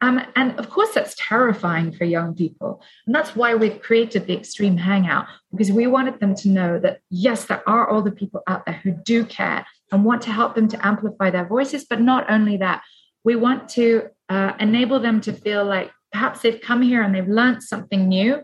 Um, 0.00 0.20
and 0.36 0.56
of 0.60 0.70
course 0.70 0.90
that's 0.94 1.16
terrifying 1.18 1.90
for 1.90 2.04
young 2.04 2.34
people. 2.34 2.80
And 3.06 3.14
that's 3.14 3.34
why 3.34 3.54
we've 3.54 3.80
created 3.82 4.26
the 4.26 4.36
extreme 4.36 4.76
hangout 4.76 5.26
because 5.50 5.72
we 5.72 5.88
wanted 5.88 6.20
them 6.20 6.34
to 6.36 6.48
know 6.48 6.78
that 6.78 7.00
yes 7.10 7.46
there 7.46 7.68
are 7.68 7.90
older 7.90 8.12
people 8.12 8.42
out 8.46 8.66
there 8.66 8.80
who 8.84 8.92
do 8.92 9.24
care 9.24 9.66
and 9.90 10.04
want 10.04 10.22
to 10.22 10.30
help 10.30 10.54
them 10.54 10.68
to 10.68 10.86
amplify 10.86 11.30
their 11.30 11.46
voices 11.46 11.86
but 11.88 12.00
not 12.00 12.30
only 12.30 12.56
that 12.58 12.82
we 13.24 13.36
want 13.36 13.68
to 13.70 14.08
uh, 14.28 14.52
enable 14.60 15.00
them 15.00 15.20
to 15.22 15.32
feel 15.32 15.64
like 15.64 15.90
perhaps 16.12 16.40
they've 16.40 16.60
come 16.60 16.82
here 16.82 17.02
and 17.02 17.14
they've 17.14 17.28
learned 17.28 17.62
something 17.62 18.08
new 18.08 18.42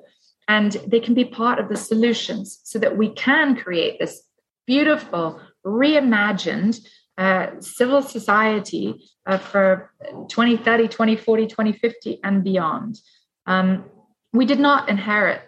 and 0.48 0.72
they 0.86 0.98
can 0.98 1.14
be 1.14 1.24
part 1.24 1.60
of 1.60 1.68
the 1.68 1.76
solutions 1.76 2.60
so 2.64 2.78
that 2.78 2.96
we 2.96 3.10
can 3.10 3.54
create 3.54 3.98
this 4.00 4.22
beautiful, 4.66 5.40
reimagined 5.64 6.80
uh, 7.18 7.60
civil 7.60 8.02
society 8.02 8.94
uh, 9.26 9.38
for 9.38 9.92
2030, 10.28 10.88
2040, 10.88 11.46
2050, 11.46 12.20
and 12.24 12.42
beyond. 12.42 12.98
Um, 13.46 13.84
we 14.32 14.46
did 14.46 14.58
not 14.58 14.88
inherit 14.88 15.42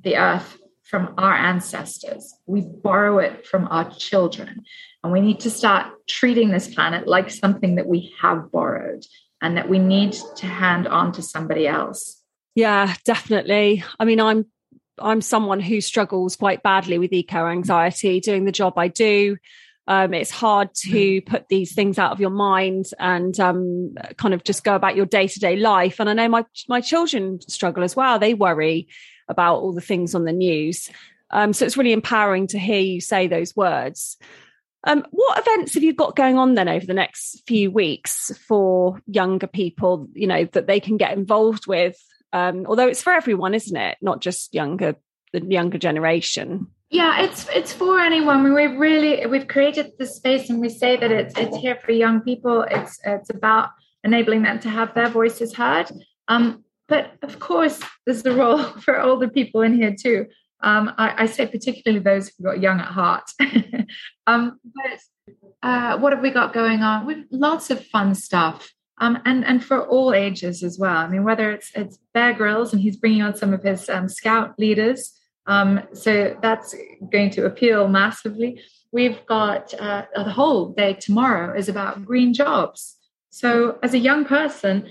the 0.00 0.16
earth 0.16 0.58
from 0.84 1.14
our 1.18 1.34
ancestors, 1.34 2.32
we 2.46 2.60
borrow 2.60 3.18
it 3.18 3.44
from 3.44 3.66
our 3.68 3.90
children. 3.90 4.64
And 5.06 5.12
we 5.12 5.20
need 5.20 5.38
to 5.40 5.50
start 5.50 5.86
treating 6.08 6.50
this 6.50 6.66
planet 6.74 7.06
like 7.06 7.30
something 7.30 7.76
that 7.76 7.86
we 7.86 8.12
have 8.20 8.50
borrowed 8.50 9.04
and 9.40 9.56
that 9.56 9.68
we 9.68 9.78
need 9.78 10.16
to 10.38 10.46
hand 10.46 10.88
on 10.88 11.12
to 11.12 11.22
somebody 11.22 11.68
else. 11.68 12.20
Yeah, 12.56 12.92
definitely. 13.04 13.84
I 14.00 14.04
mean, 14.04 14.18
I'm 14.18 14.46
I'm 14.98 15.20
someone 15.20 15.60
who 15.60 15.80
struggles 15.80 16.34
quite 16.34 16.64
badly 16.64 16.98
with 16.98 17.12
eco 17.12 17.46
anxiety 17.46 18.18
doing 18.18 18.46
the 18.46 18.50
job 18.50 18.76
I 18.76 18.88
do. 18.88 19.36
Um, 19.86 20.12
it's 20.12 20.32
hard 20.32 20.74
to 20.86 20.90
mm. 20.90 21.24
put 21.24 21.46
these 21.46 21.72
things 21.72 22.00
out 22.00 22.10
of 22.10 22.18
your 22.18 22.30
mind 22.30 22.86
and 22.98 23.38
um, 23.38 23.94
kind 24.16 24.34
of 24.34 24.42
just 24.42 24.64
go 24.64 24.74
about 24.74 24.96
your 24.96 25.06
day 25.06 25.28
to 25.28 25.38
day 25.38 25.54
life. 25.54 26.00
And 26.00 26.10
I 26.10 26.14
know 26.14 26.28
my 26.28 26.44
my 26.68 26.80
children 26.80 27.38
struggle 27.48 27.84
as 27.84 27.94
well. 27.94 28.18
They 28.18 28.34
worry 28.34 28.88
about 29.28 29.58
all 29.58 29.72
the 29.72 29.80
things 29.80 30.16
on 30.16 30.24
the 30.24 30.32
news. 30.32 30.90
Um, 31.30 31.52
so 31.52 31.64
it's 31.64 31.76
really 31.76 31.92
empowering 31.92 32.48
to 32.48 32.58
hear 32.58 32.80
you 32.80 33.00
say 33.00 33.28
those 33.28 33.54
words. 33.54 34.16
Um, 34.86 35.04
what 35.10 35.38
events 35.38 35.74
have 35.74 35.82
you 35.82 35.92
got 35.92 36.16
going 36.16 36.38
on 36.38 36.54
then 36.54 36.68
over 36.68 36.86
the 36.86 36.94
next 36.94 37.42
few 37.46 37.70
weeks 37.70 38.32
for 38.48 39.00
younger 39.06 39.46
people? 39.46 40.08
You 40.14 40.26
know 40.28 40.44
that 40.52 40.66
they 40.66 40.80
can 40.80 40.96
get 40.96 41.12
involved 41.12 41.66
with 41.66 41.96
um, 42.32 42.66
although 42.66 42.88
it's 42.88 43.02
for 43.02 43.12
everyone, 43.12 43.54
isn't 43.54 43.76
it? 43.76 43.96
Not 44.02 44.20
just 44.20 44.54
younger, 44.54 44.96
the 45.32 45.44
younger 45.44 45.78
generation. 45.78 46.66
Yeah, 46.90 47.22
it's 47.22 47.48
it's 47.48 47.72
for 47.72 47.98
anyone. 47.98 48.54
We've 48.54 48.78
really 48.78 49.26
we've 49.26 49.48
created 49.48 49.92
the 49.98 50.06
space, 50.06 50.50
and 50.50 50.60
we 50.60 50.68
say 50.68 50.96
that 50.96 51.10
it's 51.10 51.36
it's 51.36 51.56
here 51.56 51.76
for 51.76 51.92
young 51.92 52.20
people. 52.20 52.62
It's 52.62 52.98
it's 53.04 53.30
about 53.30 53.70
enabling 54.04 54.42
them 54.42 54.60
to 54.60 54.68
have 54.68 54.94
their 54.94 55.08
voices 55.08 55.54
heard. 55.54 55.90
Um, 56.28 56.64
but 56.88 57.12
of 57.22 57.40
course, 57.40 57.80
there's 58.04 58.24
a 58.26 58.32
role 58.32 58.62
for 58.84 59.00
older 59.00 59.28
people 59.28 59.62
in 59.62 59.74
here 59.74 59.96
too. 59.98 60.26
Um, 60.66 60.92
I, 60.98 61.22
I, 61.22 61.26
say 61.26 61.46
particularly 61.46 62.02
those 62.02 62.28
who 62.28 62.42
got 62.42 62.60
young 62.60 62.80
at 62.80 62.88
heart. 62.88 63.30
um, 64.26 64.58
but 64.64 64.98
uh, 65.62 65.96
what 65.98 66.12
have 66.12 66.22
we 66.22 66.30
got 66.30 66.52
going 66.52 66.82
on? 66.82 67.06
We've 67.06 67.24
lots 67.30 67.70
of 67.70 67.86
fun 67.86 68.16
stuff 68.16 68.68
um, 68.98 69.18
and 69.24 69.44
and 69.44 69.64
for 69.64 69.86
all 69.86 70.14
ages 70.14 70.62
as 70.62 70.78
well. 70.78 70.96
I 70.96 71.08
mean, 71.08 71.24
whether 71.24 71.52
it's 71.52 71.70
it's 71.74 71.98
Bear 72.14 72.32
Grylls 72.32 72.72
and 72.72 72.82
he's 72.82 72.96
bringing 72.96 73.22
on 73.22 73.36
some 73.36 73.52
of 73.52 73.62
his 73.62 73.88
um, 73.88 74.08
scout 74.08 74.58
leaders, 74.58 75.12
um, 75.46 75.80
so 75.92 76.36
that's 76.42 76.74
going 77.12 77.30
to 77.30 77.46
appeal 77.46 77.88
massively. 77.88 78.60
We've 78.92 79.24
got 79.26 79.74
uh, 79.74 80.06
the 80.14 80.24
whole 80.24 80.70
day 80.70 80.94
tomorrow 80.94 81.56
is 81.56 81.68
about 81.68 82.04
green 82.04 82.32
jobs. 82.32 82.96
So 83.30 83.78
as 83.82 83.92
a 83.92 83.98
young 83.98 84.24
person, 84.24 84.88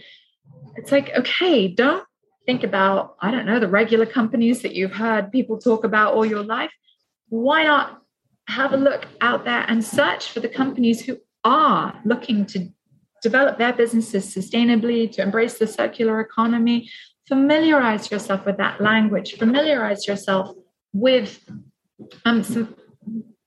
it's 0.76 0.92
like 0.92 1.12
okay, 1.18 1.68
don't 1.68 2.06
think 2.46 2.64
about 2.64 3.16
I 3.20 3.32
don't 3.32 3.46
know 3.46 3.60
the 3.60 3.68
regular 3.68 4.06
companies 4.06 4.62
that 4.62 4.76
you've 4.76 4.94
heard 4.94 5.32
people 5.32 5.58
talk 5.58 5.84
about 5.84 6.14
all 6.14 6.26
your 6.26 6.44
life. 6.44 6.72
Why 7.30 7.64
not 7.64 8.02
have 8.48 8.74
a 8.74 8.78
look 8.78 9.08
out 9.22 9.46
there 9.46 9.66
and 9.68 9.84
search 9.84 10.30
for 10.32 10.40
the 10.40 10.50
companies 10.50 11.04
who 11.04 11.18
are 11.44 12.00
looking 12.06 12.46
to 12.46 12.70
develop 13.22 13.58
their 13.58 13.74
businesses 13.74 14.24
sustainably, 14.36 15.12
to 15.12 15.22
embrace 15.22 15.58
the 15.58 15.66
circular 15.66 16.20
economy. 16.20 16.90
Familiarize 17.28 18.12
yourself 18.12 18.46
with 18.46 18.58
that 18.58 18.80
language, 18.80 19.34
familiarize 19.34 20.08
yourself 20.08 20.56
with 20.94 21.44
um, 22.24 22.44
some 22.44 22.76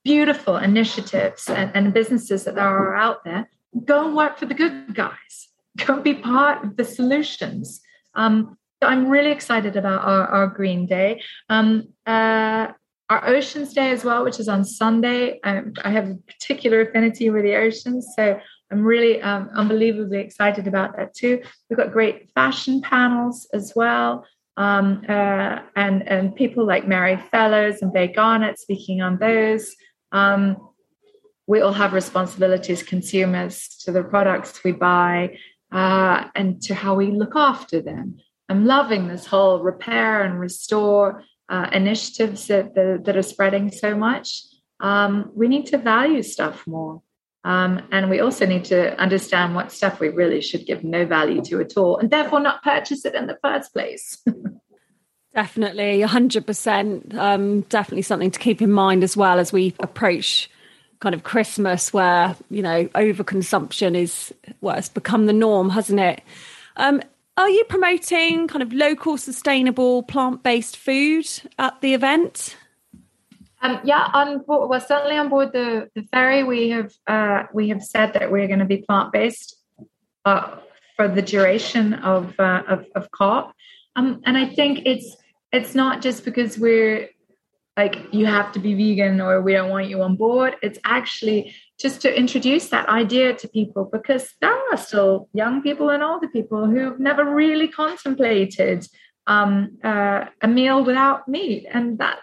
beautiful 0.04 0.56
initiatives 0.56 1.48
and, 1.48 1.70
and 1.76 1.94
businesses 1.94 2.42
that 2.44 2.58
are 2.58 2.96
out 2.96 3.22
there. 3.24 3.48
Go 3.84 4.06
and 4.06 4.16
work 4.16 4.36
for 4.36 4.46
the 4.46 4.54
good 4.54 4.96
guys, 4.96 5.48
go 5.76 5.94
and 5.94 6.02
be 6.02 6.14
part 6.14 6.64
of 6.64 6.76
the 6.76 6.84
solutions. 6.84 7.80
Um, 8.16 8.58
I'm 8.82 9.08
really 9.08 9.30
excited 9.30 9.76
about 9.76 10.04
our, 10.04 10.26
our 10.26 10.46
Green 10.46 10.86
Day. 10.86 11.22
Um, 11.48 11.88
uh, 12.06 12.68
our 13.10 13.26
Oceans 13.26 13.72
Day 13.72 13.90
as 13.90 14.04
well, 14.04 14.24
which 14.24 14.38
is 14.38 14.48
on 14.48 14.64
Sunday. 14.64 15.40
Um, 15.42 15.72
I 15.82 15.90
have 15.90 16.10
a 16.10 16.14
particular 16.26 16.82
affinity 16.82 17.30
with 17.30 17.44
the 17.44 17.56
oceans, 17.56 18.06
so 18.14 18.38
I'm 18.70 18.84
really 18.84 19.20
um, 19.22 19.48
unbelievably 19.54 20.18
excited 20.18 20.66
about 20.66 20.96
that 20.96 21.14
too. 21.14 21.40
We've 21.68 21.76
got 21.76 21.92
great 21.92 22.30
fashion 22.34 22.82
panels 22.82 23.48
as 23.54 23.72
well. 23.74 24.26
Um, 24.58 25.04
uh, 25.08 25.60
and, 25.76 26.06
and 26.06 26.34
people 26.34 26.66
like 26.66 26.86
Mary 26.86 27.16
Fellows 27.30 27.80
and 27.80 27.92
Bay 27.92 28.08
Garnett 28.08 28.58
speaking 28.58 29.00
on 29.00 29.18
those. 29.18 29.74
Um, 30.12 30.56
we 31.46 31.60
all 31.60 31.72
have 31.72 31.94
responsibilities, 31.94 32.82
consumers, 32.82 33.68
to 33.84 33.92
the 33.92 34.02
products 34.02 34.62
we 34.64 34.72
buy 34.72 35.38
uh, 35.72 36.24
and 36.34 36.60
to 36.62 36.74
how 36.74 36.94
we 36.94 37.10
look 37.10 37.36
after 37.36 37.80
them. 37.80 38.18
I'm 38.48 38.64
loving 38.64 39.08
this 39.08 39.26
whole 39.26 39.60
repair 39.60 40.22
and 40.24 40.40
restore 40.40 41.22
uh, 41.48 41.68
initiatives 41.72 42.46
that, 42.46 42.74
that, 42.74 43.04
that, 43.04 43.16
are 43.16 43.22
spreading 43.22 43.70
so 43.70 43.94
much. 43.94 44.42
Um, 44.80 45.30
we 45.34 45.48
need 45.48 45.66
to 45.66 45.78
value 45.78 46.22
stuff 46.22 46.66
more. 46.66 47.02
Um, 47.44 47.82
and 47.92 48.10
we 48.10 48.20
also 48.20 48.46
need 48.46 48.64
to 48.66 48.98
understand 49.00 49.54
what 49.54 49.72
stuff 49.72 50.00
we 50.00 50.08
really 50.08 50.40
should 50.40 50.66
give 50.66 50.84
no 50.84 51.06
value 51.06 51.42
to 51.44 51.60
at 51.60 51.76
all, 51.76 51.96
and 51.96 52.10
therefore 52.10 52.40
not 52.40 52.62
purchase 52.62 53.04
it 53.04 53.14
in 53.14 53.26
the 53.26 53.38
first 53.42 53.72
place. 53.72 54.22
definitely, 55.34 56.00
100%. 56.00 57.14
Um, 57.14 57.60
definitely 57.62 58.02
something 58.02 58.30
to 58.30 58.38
keep 58.38 58.60
in 58.60 58.72
mind 58.72 59.04
as 59.04 59.16
well 59.16 59.38
as 59.38 59.52
we 59.52 59.74
approach 59.78 60.50
kind 61.00 61.14
of 61.14 61.22
Christmas, 61.22 61.92
where, 61.92 62.34
you 62.50 62.60
know, 62.60 62.86
overconsumption 62.88 63.94
is, 63.94 64.34
well, 64.60 64.76
it's 64.76 64.88
become 64.88 65.26
the 65.26 65.32
norm, 65.32 65.70
hasn't 65.70 66.00
it? 66.00 66.22
Um, 66.76 67.00
are 67.38 67.48
you 67.48 67.64
promoting 67.64 68.48
kind 68.48 68.62
of 68.62 68.72
local, 68.72 69.16
sustainable, 69.16 70.02
plant 70.02 70.42
based 70.42 70.76
food 70.76 71.26
at 71.58 71.80
the 71.80 71.94
event? 71.94 72.56
Um, 73.62 73.80
yeah, 73.84 74.10
on 74.12 74.40
board, 74.40 74.68
well, 74.68 74.80
certainly 74.80 75.16
on 75.16 75.28
board 75.28 75.52
the, 75.52 75.88
the 75.94 76.02
ferry, 76.02 76.42
we 76.42 76.70
have 76.70 76.92
uh, 77.06 77.44
we 77.54 77.68
have 77.70 77.82
said 77.82 78.12
that 78.14 78.30
we're 78.30 78.48
going 78.48 78.58
to 78.58 78.64
be 78.64 78.78
plant 78.78 79.12
based 79.12 79.56
uh, 80.24 80.58
for 80.96 81.08
the 81.08 81.22
duration 81.22 81.94
of 81.94 82.38
uh, 82.38 82.62
of, 82.68 82.86
of 82.94 83.10
COP, 83.12 83.54
um, 83.96 84.20
and 84.26 84.36
I 84.36 84.46
think 84.46 84.82
it's 84.84 85.16
it's 85.52 85.74
not 85.74 86.02
just 86.02 86.24
because 86.24 86.58
we're 86.58 87.08
like 87.76 87.96
you 88.12 88.26
have 88.26 88.52
to 88.52 88.58
be 88.58 88.74
vegan 88.74 89.20
or 89.20 89.40
we 89.42 89.52
don't 89.52 89.70
want 89.70 89.88
you 89.88 90.02
on 90.02 90.16
board. 90.16 90.56
It's 90.62 90.78
actually 90.84 91.54
just 91.78 92.02
to 92.02 92.16
introduce 92.16 92.68
that 92.70 92.88
idea 92.88 93.34
to 93.34 93.48
people 93.48 93.88
because 93.90 94.34
there 94.40 94.58
are 94.72 94.76
still 94.76 95.28
young 95.32 95.62
people 95.62 95.90
and 95.90 96.02
older 96.02 96.28
people 96.28 96.66
who've 96.66 96.98
never 96.98 97.24
really 97.24 97.68
contemplated 97.68 98.86
um, 99.28 99.78
uh, 99.84 100.24
a 100.42 100.48
meal 100.48 100.84
without 100.84 101.28
meat, 101.28 101.66
and 101.72 101.98
that 101.98 102.18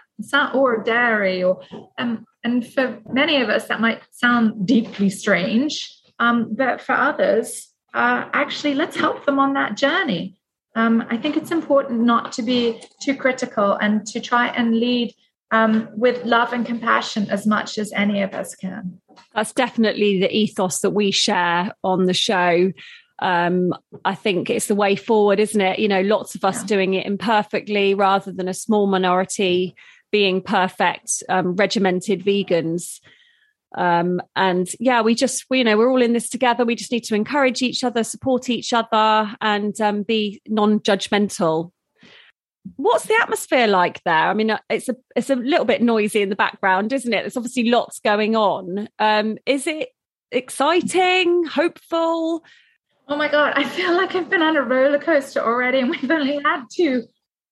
or 0.54 0.82
dairy 0.82 1.42
or 1.42 1.60
um, 1.98 2.24
and 2.42 2.66
for 2.66 3.00
many 3.12 3.40
of 3.42 3.48
us 3.48 3.68
that 3.68 3.80
might 3.80 4.02
sound 4.10 4.66
deeply 4.66 5.10
strange 5.10 5.94
um, 6.18 6.54
but 6.54 6.80
for 6.80 6.94
others 6.94 7.68
uh, 7.92 8.24
actually 8.32 8.74
let's 8.74 8.96
help 8.96 9.26
them 9.26 9.38
on 9.38 9.52
that 9.52 9.76
journey. 9.76 10.38
Um, 10.74 11.04
i 11.10 11.16
think 11.16 11.36
it's 11.36 11.50
important 11.50 12.00
not 12.00 12.32
to 12.32 12.42
be 12.42 12.80
too 13.02 13.14
critical 13.14 13.74
and 13.74 14.06
to 14.06 14.20
try 14.20 14.48
and 14.48 14.78
lead 14.80 15.14
um, 15.52 15.88
with 15.94 16.24
love 16.24 16.52
and 16.52 16.66
compassion 16.66 17.30
as 17.30 17.46
much 17.46 17.78
as 17.78 17.92
any 17.92 18.22
of 18.22 18.34
us 18.34 18.54
can 18.54 19.00
that's 19.34 19.52
definitely 19.52 20.20
the 20.20 20.34
ethos 20.34 20.80
that 20.80 20.90
we 20.90 21.10
share 21.10 21.72
on 21.84 22.04
the 22.04 22.14
show 22.14 22.72
um, 23.18 23.72
I 24.04 24.14
think 24.14 24.50
it's 24.50 24.66
the 24.66 24.74
way 24.74 24.94
forward, 24.94 25.40
isn't 25.40 25.60
it? 25.60 25.78
You 25.78 25.88
know, 25.88 26.02
lots 26.02 26.34
of 26.34 26.44
us 26.44 26.60
yeah. 26.60 26.66
doing 26.66 26.94
it 26.94 27.06
imperfectly 27.06 27.94
rather 27.94 28.30
than 28.30 28.48
a 28.48 28.54
small 28.54 28.86
minority 28.86 29.74
being 30.12 30.42
perfect, 30.42 31.22
um, 31.28 31.56
regimented 31.56 32.24
vegans. 32.24 33.00
Um, 33.76 34.20
and 34.34 34.68
yeah, 34.78 35.02
we 35.02 35.14
just, 35.14 35.44
we, 35.50 35.58
you 35.58 35.64
know, 35.64 35.76
we're 35.76 35.90
all 35.90 36.02
in 36.02 36.12
this 36.12 36.28
together. 36.28 36.64
We 36.64 36.74
just 36.74 36.92
need 36.92 37.04
to 37.04 37.14
encourage 37.14 37.62
each 37.62 37.84
other, 37.84 38.04
support 38.04 38.48
each 38.48 38.72
other, 38.72 39.34
and 39.40 39.78
um, 39.80 40.02
be 40.02 40.40
non-judgmental. 40.46 41.72
What's 42.76 43.06
the 43.06 43.18
atmosphere 43.20 43.66
like 43.66 44.02
there? 44.04 44.14
I 44.14 44.34
mean, 44.34 44.50
uh, 44.50 44.58
it's 44.68 44.88
a 44.88 44.96
it's 45.14 45.30
a 45.30 45.36
little 45.36 45.64
bit 45.64 45.82
noisy 45.82 46.22
in 46.22 46.28
the 46.28 46.36
background, 46.36 46.92
isn't 46.92 47.12
it? 47.12 47.22
There's 47.22 47.36
obviously 47.36 47.68
lots 47.68 48.00
going 48.00 48.34
on. 48.34 48.88
Um, 48.98 49.38
is 49.46 49.66
it 49.66 49.90
exciting, 50.32 51.44
hopeful? 51.44 52.42
Oh 53.08 53.16
my 53.16 53.30
god, 53.30 53.52
I 53.54 53.64
feel 53.64 53.94
like 53.94 54.14
I've 54.14 54.28
been 54.28 54.42
on 54.42 54.56
a 54.56 54.62
roller 54.62 54.98
coaster 54.98 55.40
already, 55.40 55.78
and 55.78 55.90
we've 55.90 56.10
only 56.10 56.40
had 56.42 56.64
two 56.72 57.04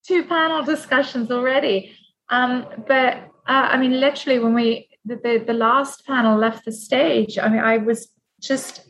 two 0.05 0.23
panel 0.25 0.63
discussions 0.63 1.31
already. 1.31 1.95
Um, 2.29 2.65
but 2.87 3.15
uh, 3.47 3.69
I 3.71 3.77
mean, 3.77 3.99
literally, 3.99 4.39
when 4.39 4.53
we 4.53 4.89
the, 5.05 5.15
the, 5.15 5.43
the 5.45 5.53
last 5.53 6.05
panel 6.05 6.37
left 6.37 6.65
the 6.65 6.71
stage, 6.71 7.37
I 7.37 7.49
mean, 7.49 7.61
I 7.61 7.77
was 7.77 8.09
just 8.41 8.81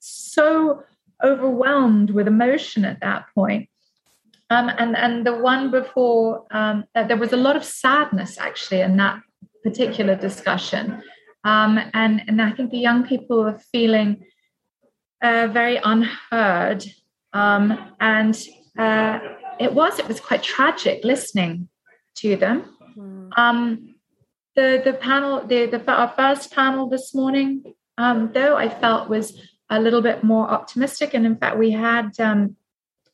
so 0.00 0.82
overwhelmed 1.22 2.10
with 2.10 2.28
emotion 2.28 2.84
at 2.84 3.00
that 3.00 3.26
point. 3.34 3.68
Um, 4.50 4.70
and 4.78 4.96
and 4.96 5.26
the 5.26 5.36
one 5.36 5.70
before, 5.70 6.46
um, 6.50 6.84
uh, 6.94 7.04
there 7.04 7.18
was 7.18 7.32
a 7.32 7.36
lot 7.36 7.56
of 7.56 7.64
sadness 7.64 8.38
actually 8.38 8.80
in 8.80 8.96
that 8.96 9.20
particular 9.62 10.14
discussion. 10.14 11.02
Um, 11.44 11.78
and 11.92 12.22
and 12.26 12.40
I 12.40 12.52
think 12.52 12.70
the 12.70 12.78
young 12.78 13.04
people 13.06 13.40
are 13.46 13.58
feeling 13.72 14.24
uh, 15.22 15.48
very 15.52 15.78
unheard. 15.82 16.84
Um, 17.32 17.94
and 18.00 18.38
uh, 18.78 19.18
it 19.60 19.72
was 19.72 19.98
it 19.98 20.08
was 20.08 20.20
quite 20.20 20.42
tragic 20.42 21.04
listening 21.04 21.68
to 22.16 22.36
them. 22.36 22.76
Mm. 22.96 23.30
Um, 23.36 23.94
the 24.56 24.80
the 24.84 24.94
panel, 24.94 25.46
the, 25.46 25.66
the 25.66 25.92
our 25.92 26.12
first 26.16 26.52
panel 26.52 26.88
this 26.88 27.14
morning, 27.14 27.74
um, 27.98 28.30
though 28.32 28.56
I 28.56 28.68
felt 28.68 29.08
was 29.08 29.38
a 29.70 29.78
little 29.78 30.00
bit 30.00 30.24
more 30.24 30.48
optimistic, 30.48 31.14
and 31.14 31.26
in 31.26 31.36
fact, 31.36 31.58
we 31.58 31.70
had 31.70 32.18
um, 32.18 32.56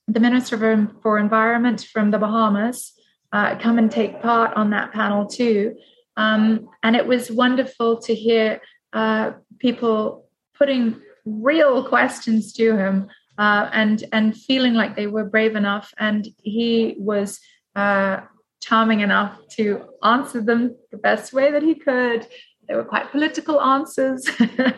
the 0.07 0.21
Minister 0.21 0.89
for 1.03 1.19
Environment 1.19 1.85
from 1.93 2.11
the 2.11 2.19
Bahamas 2.19 2.93
uh, 3.33 3.59
come 3.59 3.79
and 3.79 3.91
take 3.91 4.21
part 4.23 4.55
on 4.57 4.71
that 4.71 4.93
panel 4.93 5.27
too, 5.27 5.77
um, 6.17 6.69
and 6.83 6.95
it 6.95 7.07
was 7.07 7.31
wonderful 7.31 8.01
to 8.03 8.15
hear 8.15 8.61
uh, 8.93 9.33
people 9.59 10.29
putting 10.57 11.01
real 11.25 11.89
questions 11.89 12.53
to 12.53 12.77
him 12.77 13.09
uh, 13.39 13.69
and 13.73 14.05
and 14.13 14.37
feeling 14.37 14.75
like 14.75 14.95
they 14.95 15.07
were 15.07 15.25
brave 15.25 15.57
enough, 15.57 15.93
and 15.99 16.29
he 16.43 16.95
was 16.99 17.41
uh, 17.75 18.21
charming 18.63 19.01
enough 19.01 19.39
to 19.49 19.85
answer 20.03 20.41
them 20.41 20.77
the 20.91 20.97
best 20.97 21.33
way 21.33 21.51
that 21.51 21.63
he 21.63 21.75
could. 21.75 22.27
They 22.69 22.75
were 22.75 22.85
quite 22.85 23.11
political 23.11 23.61
answers. 23.61 24.27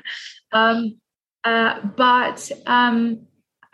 um, 0.53 0.99
uh, 1.45 1.81
but 1.97 2.51
um, 2.67 3.27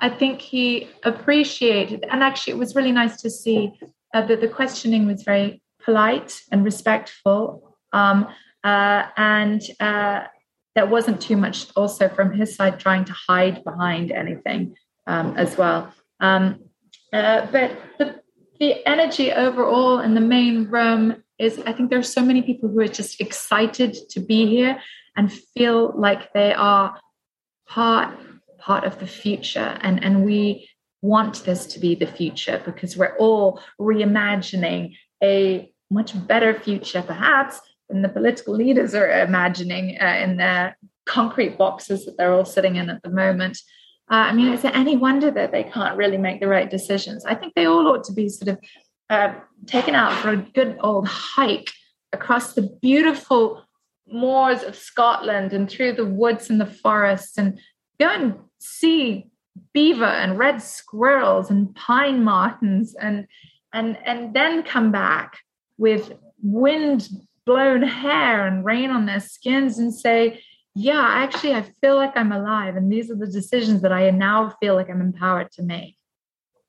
I 0.03 0.09
think 0.09 0.41
he 0.41 0.89
appreciated, 1.05 2.05
and 2.11 2.23
actually, 2.23 2.55
it 2.55 2.59
was 2.59 2.75
really 2.75 2.91
nice 2.91 3.23
to 3.23 3.31
see 3.31 3.73
uh, 4.13 4.27
that 4.27 4.41
the 4.41 4.49
questioning 4.49 5.07
was 5.07 5.23
very 5.23 5.63
polite 5.85 6.41
and 6.51 6.65
respectful. 6.65 7.77
Um, 7.93 8.27
uh, 8.65 9.05
and 9.17 9.63
uh, 9.79 10.25
there 10.75 10.87
wasn't 10.87 11.21
too 11.21 11.37
much 11.37 11.69
also 11.77 12.09
from 12.09 12.33
his 12.33 12.57
side 12.57 12.81
trying 12.81 13.05
to 13.05 13.15
hide 13.29 13.63
behind 13.63 14.11
anything 14.11 14.75
um, 15.07 15.37
as 15.37 15.57
well. 15.57 15.93
Um, 16.19 16.65
uh, 17.13 17.47
but 17.53 17.71
the 17.99 18.21
the 18.59 18.87
energy 18.87 19.33
overall 19.33 20.01
in 20.01 20.15
the 20.15 20.21
main 20.21 20.69
room 20.69 21.23
is 21.39 21.61
I 21.67 21.73
think 21.73 21.91
there 21.91 21.99
are 21.99 22.15
so 22.19 22.23
many 22.23 22.43
people 22.43 22.69
who 22.69 22.81
are 22.81 22.89
just 22.89 23.21
excited 23.21 23.97
to 24.11 24.21
be 24.21 24.47
here 24.47 24.81
and 25.17 25.33
feel 25.33 25.93
like 25.97 26.33
they 26.33 26.53
are 26.55 26.99
part 27.69 28.17
part 28.63 28.85
of 28.85 28.99
the 28.99 29.07
future 29.07 29.79
and 29.81 30.03
and 30.05 30.25
we 30.25 30.69
want 31.01 31.45
this 31.45 31.67
to 31.67 31.81
be 31.81 31.95
the 31.95 32.07
future 32.07 32.63
because 32.65 32.97
we're 32.97 33.17
all 33.19 33.61
reimagining 33.81 34.97
a 35.23 35.71
much 35.91 36.11
better 36.27 36.55
future 36.59 37.03
perhaps 37.03 37.61
than 37.89 38.03
the 38.03 38.09
political 38.09 38.55
leaders 38.55 38.95
are 38.95 39.11
imagining 39.21 39.99
uh, 40.01 40.17
in 40.23 40.37
their 40.37 40.79
concrete 41.07 41.59
boxes 41.59 42.05
that 42.05 42.17
they're 42.17 42.33
all 42.33 42.45
sitting 42.45 42.77
in 42.77 42.89
at 42.89 43.03
the 43.03 43.11
moment 43.11 43.59
uh, 44.11 44.29
I 44.29 44.33
mean, 44.35 44.53
is 44.53 44.63
it 44.63 44.77
any 44.77 44.97
wonder 44.97 45.31
that 45.31 45.53
they 45.53 45.65
can't 45.65 45.97
really 45.97 46.19
make 46.19 46.41
the 46.41 46.49
right 46.49 46.69
decisions? 46.69 47.25
I 47.25 47.35
think 47.35 47.55
they 47.55 47.65
all 47.65 47.87
ought 47.87 48.05
to 48.05 48.13
be 48.13 48.29
sort 48.29 48.49
of 48.49 48.59
uh, 49.09 49.35
taken 49.67 49.95
out 49.95 50.13
for 50.21 50.31
a 50.31 50.37
good 50.37 50.77
old 50.81 51.09
hike 51.09 51.71
across 52.13 52.53
the 52.53 52.63
beautiful 52.83 53.65
moors 54.07 54.63
of 54.65 54.77
Scotland 54.77 55.55
and 55.55 55.71
through 55.71 55.95
the 55.95 56.05
woods 56.05 56.51
and 56.51 56.61
the 56.61 56.67
forests 56.67 57.39
and 57.39 57.59
go 57.99 58.09
and 58.09 58.35
see 58.63 59.27
beaver 59.75 60.05
and 60.05 60.39
red 60.39 60.63
squirrels 60.63 61.51
and 61.51 61.75
pine 61.75 62.25
martens 62.25 62.95
and 62.95 63.27
and 63.73 63.99
and 64.05 64.35
then 64.35 64.63
come 64.63 64.91
back 64.91 65.39
with 65.79 66.13
wind 66.43 67.09
blown 67.45 67.83
hair 67.83 68.47
and 68.47 68.65
rain 68.65 68.91
on 68.91 69.07
their 69.07 69.21
skins 69.21 69.79
and 69.79 69.95
say 69.95 70.41
yeah, 70.75 71.05
actually, 71.07 71.53
I 71.53 71.65
feel 71.83 71.97
like 71.97 72.17
I'm 72.17 72.33
alive, 72.33 72.77
and 72.77 72.91
these 72.91 73.11
are 73.11 73.15
the 73.15 73.27
decisions 73.27 73.83
that 73.83 73.93
I 73.93 74.11
now 74.11 74.57
feel 74.61 74.75
like 74.75 74.89
I'm 74.89 75.03
empowered 75.03 75.53
to 75.53 75.63
make. 75.63 75.97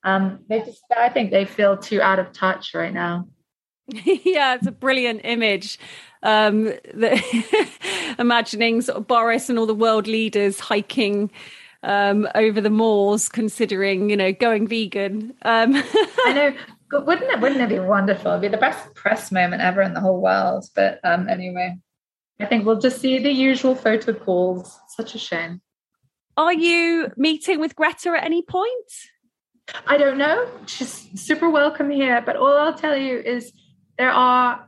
Um, 0.02 0.40
they 0.48 0.60
just, 0.60 0.82
I 0.94 1.08
think 1.08 1.30
they 1.30 1.46
feel 1.46 1.78
too 1.78 2.02
out 2.02 2.18
of 2.18 2.32
touch 2.32 2.74
right 2.74 2.92
now. 2.92 3.26
yeah, 3.88 4.56
it's 4.56 4.66
a 4.66 4.72
brilliant 4.72 5.22
image. 5.24 5.78
Um, 6.22 6.64
the, 6.64 7.18
imagining 8.18 8.82
sort 8.82 8.98
of 8.98 9.06
Boris 9.06 9.48
and 9.48 9.58
all 9.58 9.66
the 9.66 9.74
world 9.74 10.06
leaders 10.06 10.60
hiking 10.60 11.30
um, 11.84 12.26
over 12.34 12.60
the 12.60 12.70
moors, 12.70 13.28
considering 13.28 14.10
you 14.10 14.16
know 14.16 14.32
going 14.32 14.66
vegan. 14.66 15.34
Um, 15.42 15.74
I 15.74 16.32
know, 16.34 16.56
but 16.90 17.06
wouldn't 17.06 17.30
it? 17.30 17.40
Wouldn't 17.40 17.60
it 17.60 17.68
be 17.68 17.78
wonderful? 17.78 18.32
It'd 18.32 18.42
be 18.42 18.48
the 18.48 18.56
best 18.56 18.94
press 18.94 19.30
moment 19.30 19.62
ever 19.62 19.82
in 19.82 19.94
the 19.94 20.00
whole 20.00 20.20
world. 20.20 20.64
But 20.74 21.00
um, 21.04 21.28
anyway, 21.28 21.76
I 22.40 22.46
think 22.46 22.66
we'll 22.66 22.80
just 22.80 23.00
see 23.00 23.18
the 23.18 23.30
usual 23.30 23.74
photo 23.74 24.12
calls. 24.12 24.78
Such 24.88 25.14
a 25.14 25.18
shame. 25.18 25.60
Are 26.36 26.52
you 26.52 27.12
meeting 27.16 27.60
with 27.60 27.76
Greta 27.76 28.10
at 28.10 28.24
any 28.24 28.42
point? 28.42 28.92
I 29.86 29.96
don't 29.96 30.18
know. 30.18 30.48
She's 30.66 31.08
super 31.14 31.48
welcome 31.48 31.90
here. 31.90 32.20
But 32.24 32.36
all 32.36 32.56
I'll 32.56 32.74
tell 32.74 32.96
you 32.96 33.18
is 33.18 33.52
there 33.96 34.10
are, 34.10 34.66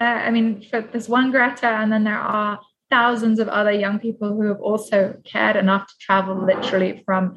uh, 0.00 0.04
I 0.04 0.30
mean, 0.30 0.64
there's 0.72 1.08
one 1.08 1.30
Greta, 1.30 1.66
and 1.66 1.92
then 1.92 2.04
there 2.04 2.18
are 2.18 2.60
thousands 2.90 3.38
of 3.38 3.48
other 3.48 3.72
young 3.72 3.98
people 3.98 4.34
who 4.34 4.48
have 4.48 4.60
also 4.60 5.16
cared 5.24 5.56
enough 5.56 5.86
to 5.86 5.94
travel 6.00 6.44
literally 6.44 7.02
from 7.04 7.36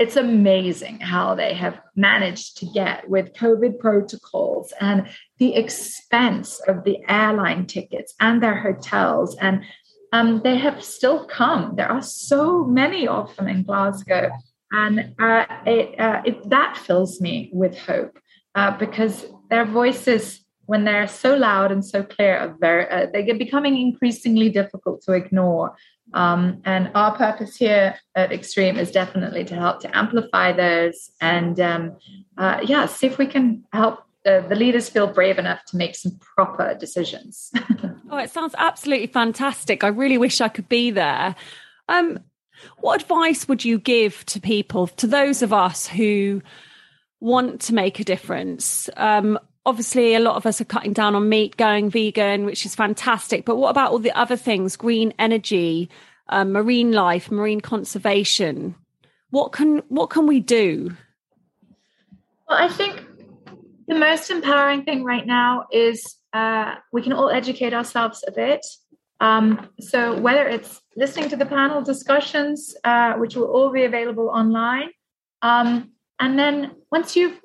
it's 0.00 0.16
amazing 0.16 0.98
how 0.98 1.34
they 1.34 1.52
have 1.52 1.78
managed 1.94 2.56
to 2.56 2.66
get 2.72 3.06
with 3.10 3.34
COVID 3.34 3.78
protocols 3.78 4.72
and 4.80 5.06
the 5.36 5.54
expense 5.54 6.58
of 6.66 6.84
the 6.84 6.98
airline 7.06 7.66
tickets 7.66 8.14
and 8.18 8.42
their 8.42 8.58
hotels. 8.58 9.36
And 9.36 9.62
um, 10.10 10.40
they 10.42 10.56
have 10.56 10.82
still 10.82 11.26
come. 11.26 11.74
There 11.76 11.92
are 11.92 12.00
so 12.00 12.64
many 12.64 13.06
of 13.06 13.36
them 13.36 13.46
in 13.46 13.62
Glasgow. 13.62 14.30
And 14.72 15.14
uh, 15.18 15.44
it, 15.66 16.00
uh, 16.00 16.22
it, 16.24 16.48
that 16.48 16.78
fills 16.78 17.20
me 17.20 17.50
with 17.52 17.76
hope 17.76 18.18
uh, 18.54 18.78
because 18.78 19.26
their 19.50 19.66
voices, 19.66 20.39
when 20.70 20.84
they're 20.84 21.08
so 21.08 21.34
loud 21.34 21.72
and 21.72 21.84
so 21.84 22.00
clear, 22.04 22.54
very, 22.60 22.88
uh, 22.88 23.06
they 23.12 23.24
get 23.24 23.40
becoming 23.40 23.76
increasingly 23.76 24.48
difficult 24.48 25.02
to 25.02 25.10
ignore. 25.10 25.74
Um, 26.14 26.62
and 26.64 26.92
our 26.94 27.16
purpose 27.16 27.56
here 27.56 27.96
at 28.14 28.30
Extreme 28.30 28.78
is 28.78 28.92
definitely 28.92 29.44
to 29.46 29.56
help 29.56 29.80
to 29.80 29.96
amplify 29.96 30.52
those 30.52 31.10
and, 31.20 31.58
um, 31.58 31.96
uh, 32.38 32.60
yeah, 32.64 32.86
see 32.86 33.08
if 33.08 33.18
we 33.18 33.26
can 33.26 33.64
help 33.72 34.04
the, 34.24 34.46
the, 34.48 34.54
leaders 34.54 34.88
feel 34.88 35.08
brave 35.08 35.40
enough 35.40 35.64
to 35.70 35.76
make 35.76 35.96
some 35.96 36.20
proper 36.36 36.76
decisions. 36.78 37.50
oh, 38.10 38.18
it 38.18 38.30
sounds 38.30 38.54
absolutely 38.56 39.08
fantastic. 39.08 39.82
I 39.82 39.88
really 39.88 40.18
wish 40.18 40.40
I 40.40 40.48
could 40.48 40.68
be 40.68 40.92
there. 40.92 41.34
Um, 41.88 42.20
what 42.78 43.02
advice 43.02 43.48
would 43.48 43.64
you 43.64 43.80
give 43.80 44.24
to 44.26 44.40
people, 44.40 44.86
to 44.86 45.08
those 45.08 45.42
of 45.42 45.52
us 45.52 45.88
who 45.88 46.42
want 47.18 47.62
to 47.62 47.74
make 47.74 47.98
a 47.98 48.04
difference? 48.04 48.88
Um, 48.96 49.36
obviously, 49.70 50.14
a 50.14 50.20
lot 50.20 50.34
of 50.34 50.46
us 50.46 50.60
are 50.60 50.64
cutting 50.66 50.92
down 50.92 51.14
on 51.14 51.28
meat, 51.28 51.56
going 51.56 51.90
vegan, 51.90 52.44
which 52.44 52.66
is 52.66 52.74
fantastic. 52.74 53.44
But 53.44 53.56
what 53.56 53.70
about 53.70 53.92
all 53.92 54.00
the 54.00 54.12
other 54.12 54.36
things, 54.36 54.74
green 54.76 55.14
energy, 55.16 55.88
um, 56.28 56.50
marine 56.52 56.90
life, 56.90 57.30
marine 57.30 57.60
conservation? 57.60 58.74
What 59.30 59.52
can 59.52 59.78
what 59.88 60.10
can 60.10 60.26
we 60.26 60.40
do? 60.40 60.96
Well, 62.48 62.58
I 62.58 62.68
think 62.68 63.06
the 63.86 63.94
most 63.94 64.28
empowering 64.30 64.82
thing 64.82 65.04
right 65.04 65.26
now 65.26 65.66
is 65.72 66.16
uh, 66.32 66.74
we 66.92 67.00
can 67.00 67.12
all 67.12 67.30
educate 67.30 67.72
ourselves 67.72 68.24
a 68.26 68.32
bit. 68.32 68.66
Um, 69.20 69.68
so 69.78 70.18
whether 70.18 70.48
it's 70.48 70.80
listening 70.96 71.28
to 71.28 71.36
the 71.36 71.46
panel 71.46 71.80
discussions, 71.80 72.74
uh, 72.82 73.14
which 73.14 73.36
will 73.36 73.46
all 73.46 73.70
be 73.70 73.84
available 73.84 74.30
online, 74.30 74.90
um, 75.42 75.92
and 76.18 76.36
then 76.36 76.72
once 76.90 77.14
you've 77.14 77.38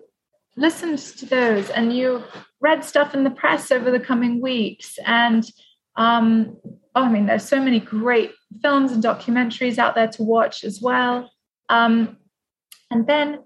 listened 0.57 0.99
to 0.99 1.25
those 1.25 1.69
and 1.69 1.95
you've 1.95 2.23
read 2.61 2.83
stuff 2.83 3.13
in 3.13 3.23
the 3.23 3.29
press 3.29 3.71
over 3.71 3.91
the 3.91 3.99
coming 3.99 4.41
weeks, 4.41 4.97
and 5.05 5.45
um, 5.95 6.57
oh, 6.95 7.03
I 7.03 7.09
mean, 7.09 7.25
there's 7.25 7.47
so 7.47 7.61
many 7.61 7.79
great 7.79 8.31
films 8.61 8.91
and 8.91 9.03
documentaries 9.03 9.77
out 9.77 9.95
there 9.95 10.07
to 10.09 10.23
watch 10.23 10.63
as 10.63 10.81
well. 10.81 11.29
Um, 11.69 12.17
and 12.91 13.07
then 13.07 13.39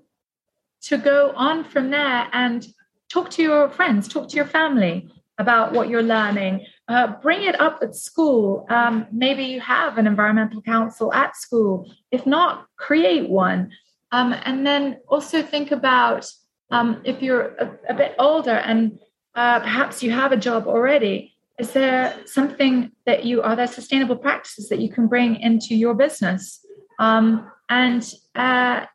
to 0.84 0.98
go 0.98 1.32
on 1.36 1.63
from 1.63 1.91
there 1.91 2.28
and 2.32 2.65
talk 3.10 3.30
to 3.32 3.43
your 3.43 3.69
friends, 3.69 4.08
talk 4.08 4.30
to 4.30 4.36
your 4.36 4.45
family 4.45 5.12
about 5.38 5.72
what 5.72 5.89
you're 5.89 6.04
learning. 6.04 6.65
Uh, 6.88 7.13
bring 7.22 7.43
it 7.43 7.60
up 7.60 7.80
at 7.82 7.95
school. 7.95 8.65
Um, 8.69 9.08
maybe 9.12 9.43
you 9.45 9.62
have 9.62 9.98
an 9.98 10.06
environmental 10.06 10.62
council 10.62 11.13
at 11.13 11.36
school. 11.36 11.89
If 12.12 12.26
not, 12.26 12.67
create 12.78 13.30
one. 13.30 13.72
Um, 14.12 14.36
and 14.43 14.65
then 14.65 15.00
also 15.08 15.41
think 15.41 15.72
about 15.72 16.28
um, 16.71 17.01
if 17.03 17.21
you're 17.21 17.55
a, 17.55 17.79
a, 17.89 17.93
bit 17.93 18.15
older 18.19 18.51
and 18.51 18.99
uh, 19.36 19.60
perhaps 19.60 20.03
you 20.03 20.12
have 20.12 20.32
a 20.32 20.38
job 20.38 20.67
already, 20.67 21.34
is 21.58 21.71
there 21.71 22.15
something 22.25 22.91
that 23.05 23.25
you 23.25 23.41
are 23.41 23.55
there 23.55 23.67
sustainable 23.67 24.15
practices 24.15 24.69
that 24.69 24.79
you 24.79 24.89
can 24.89 25.08
bring 25.08 25.36
into 25.36 25.75
your 25.75 25.93
business? 25.93 26.65
Um, 26.99 27.49
and 27.69 28.08
uh, 28.36 28.86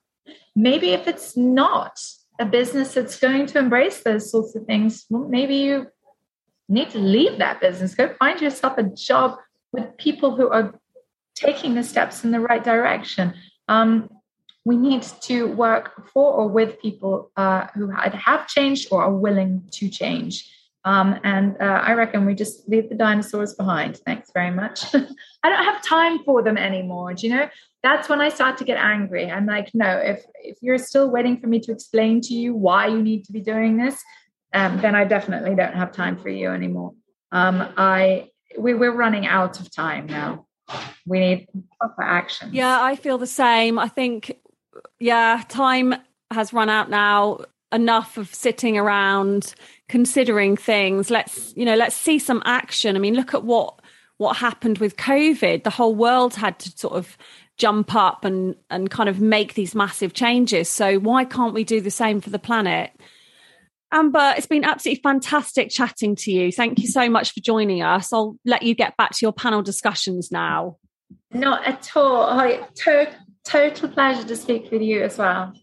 maybe 0.54 0.90
if 0.90 1.06
it's 1.06 1.37
not 1.37 2.00
a 2.40 2.44
business 2.44 2.94
that's 2.94 3.18
going 3.18 3.46
to 3.46 3.58
embrace 3.58 4.02
those 4.02 4.30
sorts 4.30 4.54
of 4.54 4.64
things, 4.66 5.04
well, 5.10 5.28
maybe 5.28 5.56
you 5.56 5.87
need 6.68 6.90
to 6.90 6.98
leave 6.98 7.38
that 7.38 7.60
business. 7.60 7.94
Go 7.94 8.14
find 8.18 8.40
yourself 8.40 8.78
a 8.78 8.84
job 8.84 9.38
with 9.72 9.96
people 9.98 10.37
who 10.37 10.48
are 10.48 10.74
taking 11.34 11.74
the 11.74 11.82
steps 11.82 12.24
in 12.24 12.30
the 12.30 12.40
right 12.40 12.62
direction. 12.62 13.34
Um, 13.68 14.08
we 14.64 14.77
need 14.77 15.03
to 15.22 15.48
work 15.53 16.09
for 16.12 16.33
or 16.33 16.48
with 16.48 16.81
people 16.81 17.31
uh, 17.37 17.66
who 17.74 17.92
either 17.98 18.16
have 18.16 18.48
changed 18.48 18.88
or 18.90 19.03
are 19.03 19.12
willing 19.12 19.62
to 19.72 19.88
change. 19.88 20.50
Um, 20.87 21.18
and 21.24 21.57
uh, 21.61 21.81
I 21.83 21.94
reckon 21.94 22.27
we 22.27 22.35
just 22.35 22.68
leave 22.68 22.88
the 22.88 22.94
dinosaurs 22.94 23.55
behind. 23.55 23.96
Thanks 23.98 24.31
very 24.33 24.50
much. 24.50 24.85
I 24.94 25.48
don't 25.48 25.64
have 25.64 25.83
time 25.83 26.22
for 26.24 26.42
them 26.42 26.59
anymore. 26.59 27.14
Do 27.14 27.27
you 27.27 27.35
know? 27.35 27.48
That's 27.83 28.09
when 28.09 28.20
I 28.20 28.29
start 28.29 28.59
to 28.59 28.64
get 28.64 28.77
angry. 28.77 29.31
I'm 29.31 29.46
like, 29.46 29.70
no, 29.74 29.98
if 29.98 30.24
if 30.42 30.59
you're 30.61 30.79
still 30.79 31.11
waiting 31.11 31.38
for 31.38 31.46
me 31.46 31.61
to 31.61 31.72
explain 31.72 32.20
to 32.22 32.35
you 32.35 32.55
why 32.55 32.87
you 32.87 33.03
need 33.03 33.24
to 33.24 33.33
be 33.33 33.40
doing 33.40 33.77
this, 33.77 34.03
um, 34.53 34.81
then 34.81 34.94
I 34.94 35.05
definitely 35.05 35.55
don't 35.55 35.74
have 35.74 35.92
time 35.92 36.16
for 36.16 36.29
you 36.29 36.50
anymore. 36.50 36.94
Um, 37.33 37.72
I 37.77 38.31
we, 38.59 38.74
we're 38.74 38.94
running 38.94 39.27
out 39.27 39.61
of 39.61 39.70
time 39.70 40.07
now. 40.07 40.46
We 41.07 41.18
need 41.18 41.48
proper 41.79 42.03
action. 42.03 42.50
Yeah, 42.53 42.83
I 42.83 42.96
feel 42.96 43.18
the 43.18 43.27
same. 43.27 43.79
I 43.79 43.88
think, 43.88 44.38
yeah, 44.99 45.42
time 45.49 45.94
has 46.31 46.53
run 46.53 46.68
out 46.68 46.90
now. 46.90 47.40
Enough 47.73 48.18
of 48.18 48.33
sitting 48.33 48.79
around 48.79 49.53
considering 49.88 50.57
things. 50.57 51.11
Let's, 51.11 51.53
you 51.57 51.64
know, 51.64 51.75
let's 51.75 51.97
see 51.97 52.20
some 52.20 52.40
action. 52.44 52.94
I 52.94 53.01
mean, 53.01 53.14
look 53.14 53.35
at 53.35 53.42
what 53.44 53.81
what 54.16 54.37
happened 54.37 54.79
with 54.79 54.97
COVID. 54.97 55.64
The 55.64 55.70
whole 55.70 55.94
world 55.94 56.35
had 56.35 56.59
to 56.61 56.70
sort 56.79 56.94
of 56.94 57.16
jump 57.57 57.94
up 57.94 58.25
and 58.25 58.55
and 58.70 58.90
kind 58.90 59.09
of 59.09 59.20
make 59.20 59.55
these 59.55 59.75
massive 59.75 60.14
changes. 60.14 60.68
So 60.68 60.99
why 60.99 61.25
can't 61.25 61.55
we 61.55 61.64
do 61.64 61.81
the 61.81 61.90
same 61.90 62.20
for 62.20 62.31
the 62.31 62.38
planet? 62.38 62.92
Amber, 63.90 64.35
it's 64.37 64.47
been 64.47 64.64
absolutely 64.64 65.03
fantastic 65.03 65.70
chatting 65.70 66.16
to 66.16 66.33
you. 66.33 66.51
Thank 66.51 66.81
you 66.81 66.88
so 66.88 67.09
much 67.09 67.33
for 67.33 67.40
joining 67.40 67.83
us. 67.83 68.12
I'll 68.12 68.37
let 68.44 68.62
you 68.62 68.75
get 68.75 68.97
back 68.97 69.12
to 69.12 69.18
your 69.23 69.33
panel 69.33 69.62
discussions 69.62 70.33
now. 70.33 70.79
Not 71.33 71.64
at 71.64 71.90
all. 71.97 72.25
I, 72.25 72.66
to- 72.75 73.12
total 73.44 73.88
pleasure 73.88 74.24
to 74.24 74.37
speak 74.37 74.70
with 74.70 74.83
you 74.83 75.02
as 75.02 75.18
well. 75.18 75.54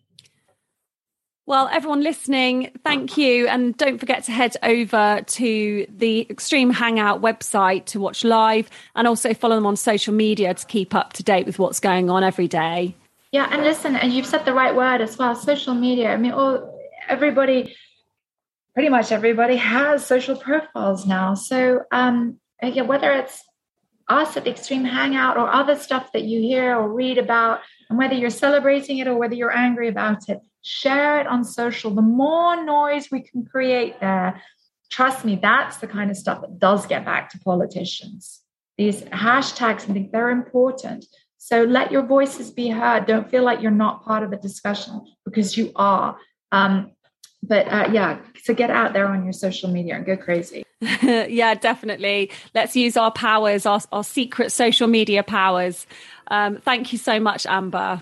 Well, 1.48 1.68
everyone 1.70 2.02
listening, 2.02 2.72
thank 2.86 3.18
you. 3.18 3.48
And 3.48 3.76
don't 3.76 3.98
forget 3.98 4.24
to 4.26 4.32
head 4.32 4.56
over 4.64 5.22
to 5.26 5.86
the 5.90 6.28
Extreme 6.30 6.70
Hangout 6.70 7.22
website 7.22 7.86
to 7.88 8.00
watch 8.00 8.24
live 8.24 8.70
and 8.96 9.08
also 9.08 9.34
follow 9.34 9.56
them 9.56 9.66
on 9.66 9.76
social 9.76 10.14
media 10.14 10.54
to 10.54 10.66
keep 10.68 10.96
up 10.96 11.14
to 11.14 11.24
date 11.24 11.46
with 11.46 11.60
what's 11.60 11.80
going 11.80 12.10
on 12.10 12.24
every 12.24 12.48
day. 12.48 12.96
Yeah, 13.32 13.48
and 13.52 13.64
listen, 13.64 13.96
and 13.96 14.14
you've 14.14 14.28
said 14.28 14.46
the 14.46 14.54
right 14.54 14.76
word 14.76 15.02
as 15.02 15.18
well 15.18 15.36
social 15.36 15.74
media. 15.74 16.14
I 16.14 16.18
mean, 16.18 16.32
all 16.32 16.80
everybody, 17.10 17.76
pretty 18.74 18.90
much 18.90 19.12
everybody 19.12 19.56
has 19.56 20.06
social 20.06 20.36
profiles 20.36 21.08
now. 21.08 21.34
So, 21.34 21.84
um, 21.92 22.40
yeah, 22.62 22.84
whether 22.84 23.12
it's 23.12 23.44
us 24.12 24.38
at 24.38 24.44
the 24.44 24.52
Extreme 24.52 24.86
Hangout 24.86 25.38
or 25.38 25.50
other 25.50 25.76
stuff 25.76 26.12
that 26.14 26.24
you 26.24 26.42
hear 26.42 26.76
or 26.76 26.92
read 26.92 27.18
about, 27.18 27.62
and 27.90 27.98
whether 27.98 28.14
you're 28.14 28.30
celebrating 28.30 28.98
it 29.00 29.08
or 29.08 29.18
whether 29.18 29.36
you're 29.36 29.56
angry 29.56 29.88
about 29.88 30.30
it, 30.30 30.40
share 30.62 31.20
it 31.20 31.28
on 31.28 31.44
social. 31.44 31.92
The 31.92 32.02
more 32.02 32.64
noise 32.64 33.10
we 33.12 33.22
can 33.22 33.46
create 33.46 34.00
there, 34.00 34.42
trust 34.90 35.26
me, 35.26 35.40
that's 35.42 35.78
the 35.78 35.88
kind 35.88 36.12
of 36.12 36.18
stuff 36.18 36.42
that 36.42 36.60
does 36.60 36.86
get 36.86 37.06
back 37.06 37.30
to 37.32 37.40
politicians. 37.40 38.42
These 38.78 39.02
hashtags 39.04 39.86
and 39.86 39.94
things, 39.94 40.12
they're 40.12 40.30
important. 40.30 41.06
So 41.38 41.64
let 41.64 41.92
your 41.92 42.06
voices 42.06 42.52
be 42.52 42.70
heard. 42.70 43.08
Don't 43.08 43.30
feel 43.30 43.44
like 43.44 43.62
you're 43.62 43.72
not 43.72 44.04
part 44.04 44.24
of 44.24 44.30
the 44.30 44.38
discussion 44.38 45.02
because 45.26 45.58
you 45.58 45.72
are. 45.76 46.18
Um, 46.52 46.92
but 47.42 47.68
uh, 47.68 47.90
yeah, 47.92 48.20
so 48.44 48.54
get 48.54 48.70
out 48.70 48.94
there 48.94 49.08
on 49.08 49.24
your 49.24 49.34
social 49.34 49.70
media 49.70 49.96
and 49.96 50.06
go 50.06 50.16
crazy. 50.16 50.64
yeah, 51.04 51.54
definitely. 51.54 52.32
Let's 52.56 52.76
use 52.76 52.98
our 52.98 53.12
powers, 53.12 53.66
our, 53.66 53.82
our 53.92 54.04
secret 54.04 54.52
social 54.52 54.88
media 54.88 55.22
powers. 55.22 55.86
Um, 56.28 56.58
thank 56.58 56.92
you 56.92 56.98
so 56.98 57.20
much, 57.20 57.46
Amber. 57.46 58.02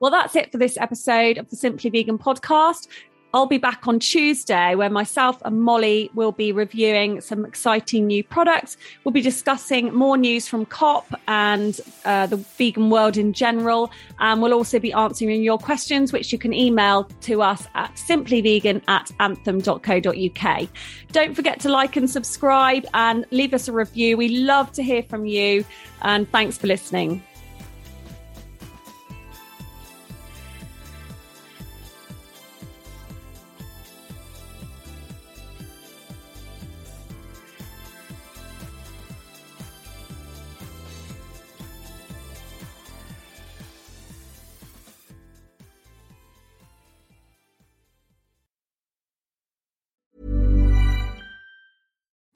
Well, 0.00 0.10
that's 0.10 0.34
it 0.34 0.50
for 0.50 0.58
this 0.58 0.76
episode 0.76 1.38
of 1.38 1.48
the 1.48 1.54
Simply 1.56 1.88
Vegan 1.88 2.18
podcast. 2.18 2.88
I'll 3.34 3.46
be 3.46 3.58
back 3.58 3.88
on 3.88 3.98
Tuesday 3.98 4.74
where 4.74 4.90
myself 4.90 5.40
and 5.44 5.62
Molly 5.62 6.10
will 6.14 6.32
be 6.32 6.52
reviewing 6.52 7.22
some 7.22 7.46
exciting 7.46 8.06
new 8.06 8.22
products. 8.22 8.76
We'll 9.04 9.12
be 9.12 9.22
discussing 9.22 9.94
more 9.94 10.18
news 10.18 10.46
from 10.46 10.66
COP 10.66 11.06
and 11.26 11.80
uh, 12.04 12.26
the 12.26 12.36
vegan 12.36 12.90
world 12.90 13.16
in 13.16 13.32
general. 13.32 13.90
And 14.20 14.42
we'll 14.42 14.52
also 14.52 14.78
be 14.78 14.92
answering 14.92 15.42
your 15.42 15.58
questions, 15.58 16.12
which 16.12 16.30
you 16.30 16.38
can 16.38 16.52
email 16.52 17.04
to 17.22 17.40
us 17.40 17.66
at 17.74 17.94
simplyvegan 17.94 18.82
at 18.88 19.10
anthem.co.uk. 19.18 20.68
Don't 21.12 21.34
forget 21.34 21.58
to 21.60 21.70
like 21.70 21.96
and 21.96 22.10
subscribe 22.10 22.84
and 22.92 23.24
leave 23.30 23.54
us 23.54 23.66
a 23.66 23.72
review. 23.72 24.18
We 24.18 24.28
love 24.28 24.72
to 24.72 24.82
hear 24.82 25.02
from 25.02 25.24
you. 25.24 25.64
And 26.02 26.30
thanks 26.30 26.58
for 26.58 26.66
listening. 26.66 27.22